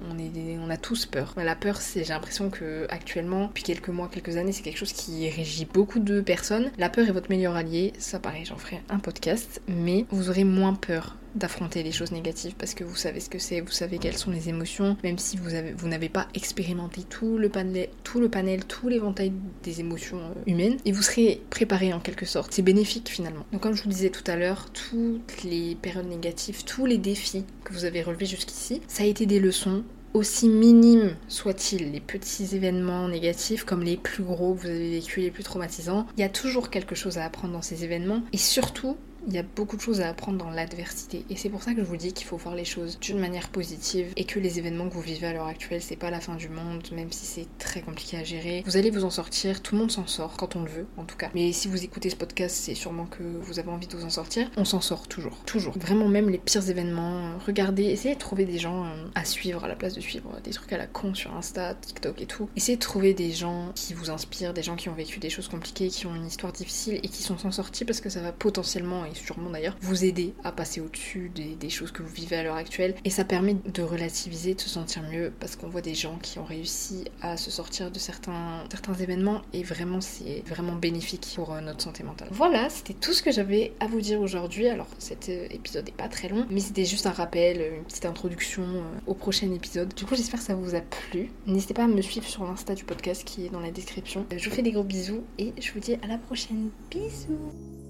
on 0.62 0.70
a 0.70 0.78
tous 0.78 1.08
peur. 1.08 1.34
La 1.36 1.56
peur, 1.56 1.80
j'ai 1.96 2.04
l'impression 2.04 2.52
que 2.52 2.86
actuellement, 2.90 3.48
depuis 3.48 3.64
quelques 3.64 3.90
mois, 3.90 4.08
quelques 4.08 4.38
années, 4.38 4.52
c'est 4.52 4.62
quelque 4.62 4.78
chose 4.78 4.94
qui 4.94 5.28
régit 5.30 5.66
beaucoup 5.66 5.98
de 5.98 6.22
personnes. 6.22 6.70
La 6.78 6.90
peur 6.90 7.08
est 7.08 7.12
votre 7.12 7.32
meilleur 7.32 7.56
allié, 7.56 7.94
ça 7.98 8.20
pareil, 8.20 8.46
j'en 8.46 8.58
ferai 8.58 8.84
un 8.90 9.00
podcast, 9.00 9.64
mais 9.68 10.06
vous 10.12 10.30
aurez 10.30 10.44
moins 10.44 10.76
peur 10.76 11.16
d'affronter 11.38 11.84
les 11.84 11.92
choses 11.92 12.12
négatives 12.12 12.56
parce 12.58 12.74
que 12.74 12.84
vous 12.84 12.96
savez 12.96 13.20
ce 13.20 13.30
que 13.30 13.40
c'est, 13.40 13.62
vous 13.62 13.72
savez 13.72 13.98
quelles 13.98 14.18
sont 14.18 14.32
les 14.32 14.50
émotions, 14.50 14.98
même 15.04 15.18
si 15.18 15.38
vous 15.38 15.54
avez, 15.54 15.74
vous 15.74 15.88
n'avez 15.88 16.10
pas 16.10 16.28
expérimenté 16.34 17.04
tout 17.04 17.38
le 17.38 17.50
panel, 17.50 17.90
tout 18.04 18.20
le 18.20 18.30
panel, 18.30 18.66
tout 18.66 18.90
l'éventail 18.90 19.32
des 19.64 19.80
émotions 19.80 20.20
euh, 20.20 20.34
humaines, 20.46 20.78
et 20.86 20.92
vous 20.92 21.02
serez 21.02 21.42
préparé 21.50 21.94
en 21.94 22.00
quelque 22.00 22.26
sorte. 22.26 22.54
C'est 22.54 22.62
bénéfique 22.62 23.10
finalement. 23.10 23.46
Donc 23.52 23.62
comme 23.62 23.76
je 23.76 23.84
vous 23.84 23.90
disais 23.90 24.10
tout 24.10 24.30
à 24.30 24.36
l'heure, 24.36 24.68
toutes 24.72 25.44
les 25.44 25.76
périodes 25.76 26.08
négatives, 26.08 26.64
tous 26.64 26.86
les 26.86 26.98
défis 26.98 27.46
que 27.64 27.74
vous 27.74 27.86
avez 27.86 28.02
relevés 28.02 28.26
jusqu'ici, 28.26 28.82
ça 28.88 29.04
a 29.04 29.06
été 29.06 29.26
des 29.26 29.40
leçons 29.40 29.84
aussi 30.14 30.50
minimes 30.50 31.16
soient-ils, 31.28 31.92
les 31.92 32.00
petits 32.00 32.56
événements 32.56 33.08
négatifs 33.08 33.64
comme 33.64 33.84
les 33.84 33.98
plus 33.98 34.24
gros 34.24 34.56
que 34.56 34.62
vous 34.62 34.68
avez 34.68 34.92
vécu, 34.92 35.22
les 35.22 35.32
plus 35.32 35.44
traumatisants, 35.44 36.08
il 36.18 36.22
y 36.22 36.24
a 36.24 36.30
toujours 36.30 36.70
quelque 36.70 36.96
chose 36.96 37.18
à 37.18 37.26
apprendre 37.26 37.54
dans 37.54 37.62
ces 37.62 37.84
événements 37.84 38.24
et 38.34 38.38
surtout 38.38 38.98
il 39.28 39.34
y 39.34 39.38
a 39.38 39.44
beaucoup 39.44 39.76
de 39.76 39.82
choses 39.82 40.02
à 40.02 40.10
apprendre 40.10 40.38
dans 40.38 40.50
l'adversité. 40.50 41.26
Et 41.30 41.36
c'est 41.36 41.50
pour 41.50 41.62
ça 41.62 41.74
que 41.74 41.82
je 41.82 41.86
vous 41.86 41.98
dis 41.98 42.14
qu'il 42.14 42.26
faut 42.26 42.38
voir 42.38 42.56
les 42.56 42.66
choses 42.66 42.98
d'une 43.00 43.20
manière 43.20 43.50
positive 43.50 44.14
et 44.16 44.24
que 44.24 44.40
les 44.40 44.58
événements 44.58 44.88
que 44.88 44.94
vous 44.94 45.02
vivez 45.02 45.28
à 45.28 45.34
l'heure 45.34 45.48
actuelle, 45.48 45.82
c'est 45.82 45.98
pas 45.98 46.10
la 46.10 46.22
fin 46.22 46.36
du 46.36 46.48
monde, 46.48 46.84
même 46.94 47.12
si 47.12 47.26
c'est 47.26 47.48
très 47.58 47.82
compliqué 47.82 48.18
à 48.18 48.24
gérer. 48.24 48.64
Vous 48.66 48.78
allez 48.78 48.90
vous 48.90 49.04
en 49.04 49.10
sortir, 49.10 49.62
tout 49.62 49.76
le 49.76 49.82
monde 49.82 49.92
s'en 49.92 50.08
sort, 50.08 50.38
quand 50.38 50.56
on 50.56 50.64
le 50.64 50.70
veut 50.70 50.88
en 50.96 51.04
tout 51.04 51.18
cas. 51.18 51.30
Mais 51.36 51.52
si 51.52 51.68
vous 51.68 51.84
écoutez 51.84 52.10
ce 52.10 52.16
podcast, 52.16 52.56
c'est 52.56 52.76
sûrement 52.76 53.06
que 53.06 53.24
vous 53.24 53.60
avez 53.60 53.70
envie 53.70 53.88
de 53.88 53.96
vous 53.96 54.06
en 54.06 54.10
sortir. 54.10 54.50
On 54.56 54.66
s'en 54.66 54.82
sort 54.82 55.08
toujours, 55.08 55.38
toujours. 55.46 55.78
Vraiment, 55.78 56.08
même 56.08 56.30
les 56.30 56.38
pires 56.38 56.70
événements, 56.70 57.38
regardez, 57.46 57.84
essayez 57.84 58.16
de 58.16 58.20
trouver 58.20 58.46
des 58.46 58.58
gens 58.58 58.86
euh, 58.86 59.08
à 59.16 59.26
suivre 59.26 59.66
à 59.66 59.68
la 59.68 59.76
place 59.76 59.94
de 59.94 60.02
suivre 60.02 60.40
des 60.44 60.52
trucs 60.52 60.72
à 60.72 60.78
la 60.78 60.88
con 60.88 61.14
sur 61.14 61.36
Insta, 61.36 61.76
TikTok 61.76 62.22
et 62.22 62.26
tout. 62.26 62.50
Essayez 62.56 62.78
de 62.78 62.82
trouver 62.82 63.14
des 63.14 63.32
gens 63.32 63.72
qui 63.76 63.94
vous 63.94 64.10
inspirent, 64.10 64.54
des 64.54 64.64
gens 64.64 64.76
qui 64.76 64.88
ont 64.88 64.94
vécu 64.94 65.20
des 65.20 65.30
choses 65.30 65.50
compliquées, 65.50 65.90
qui 65.90 66.06
ont 66.06 66.16
une 66.16 66.26
histoire 66.26 66.54
difficile 66.54 67.00
et 67.04 67.10
qui 67.10 67.24
sont 67.24 67.38
s'en 67.38 67.52
sortis 67.52 67.84
parce 67.84 68.00
que 68.00 68.10
ça 68.10 68.22
va 68.22 68.32
potentiellement, 68.32 69.04
sûrement 69.18 69.50
d'ailleurs 69.50 69.78
vous 69.82 70.06
aider 70.06 70.34
à 70.44 70.52
passer 70.52 70.82
au-dessus 70.82 71.32
des, 71.36 71.70
choses 71.70 71.92
que 71.92 72.02
vous 72.02 72.14
vivez 72.14 72.38
à 72.38 72.44
l'heure 72.44 72.56
actuelle. 72.56 72.96
Et 73.04 73.10
ça 73.10 73.26
permet 73.26 73.54
de 73.54 73.84
relativiser, 73.84 74.56
de 74.56 74.62
se 74.62 74.70
sentir 74.70 75.04
mieux 75.04 75.34
parce 75.40 75.56
qu'on 75.56 75.68
voit 75.68 75.82
des 75.82 75.96
gens 75.96 76.18
qui 76.22 76.40
ont 76.40 76.46
réussi 76.46 77.06
à 77.22 77.36
se 77.36 77.52
sortir 77.52 77.92
de 77.92 78.00
certains, 78.00 78.64
certains 78.72 78.94
événements 78.94 79.42
et 79.54 79.64
vraiment 79.64 80.02
c'est 80.02 80.44
vraiment 80.48 80.76
bénéfique 80.76 81.34
pour 81.36 81.54
euh, 81.54 81.62
notre 81.62 81.82
santé 81.82 82.04
mentale. 82.04 82.30
Voilà, 82.32 82.70
c'était 82.70 82.94
tout 82.94 83.14
ce 83.14 83.22
que 83.22 83.32
j'avais 83.32 83.74
à 83.80 83.88
vous 83.88 84.02
dire 84.02 84.22
aujourd'hui. 84.22 84.68
Alors 84.68 84.88
cet 84.98 85.30
euh, 85.30 85.48
épisode 85.52 85.86
n'est 85.86 85.92
pas 85.92 86.08
très 86.08 86.30
long, 86.30 86.46
mais 86.50 86.60
c'était 86.60 86.86
juste 86.86 87.06
un 87.06 87.12
rappel, 87.12 87.62
une 87.78 87.84
petite 87.84 88.06
introduction 88.06 88.64
euh, 88.64 88.82
au 89.08 89.14
prochain 89.14 89.52
épisode. 89.52 89.94
Du 89.94 90.06
coup, 90.06 90.16
j'espère 90.16 90.40
que 90.40 90.46
ça 90.46 90.56
vous 90.56 90.76
a 90.76 90.82
plu. 90.82 91.32
N'hésitez 91.46 91.74
pas 91.74 91.84
à 91.84 91.88
me 91.88 92.02
suivre 92.02 92.28
sur 92.28 92.44
l'insta 92.44 92.76
du 92.76 92.86
podcast 92.86 93.24
qui 93.24 93.46
est 93.46 93.50
dans 93.50 93.60
la 93.60 93.72
description. 93.72 94.26
Je 94.36 94.50
vous 94.50 94.56
fais 94.56 94.62
des 94.62 94.72
gros 94.72 94.84
bisous 94.84 95.24
et 95.38 95.54
je 95.60 95.72
vous 95.72 95.80
dis 95.80 95.96
à 95.96 96.08
la 96.08 96.18
prochaine. 96.18 96.70
Bisous 96.90 97.87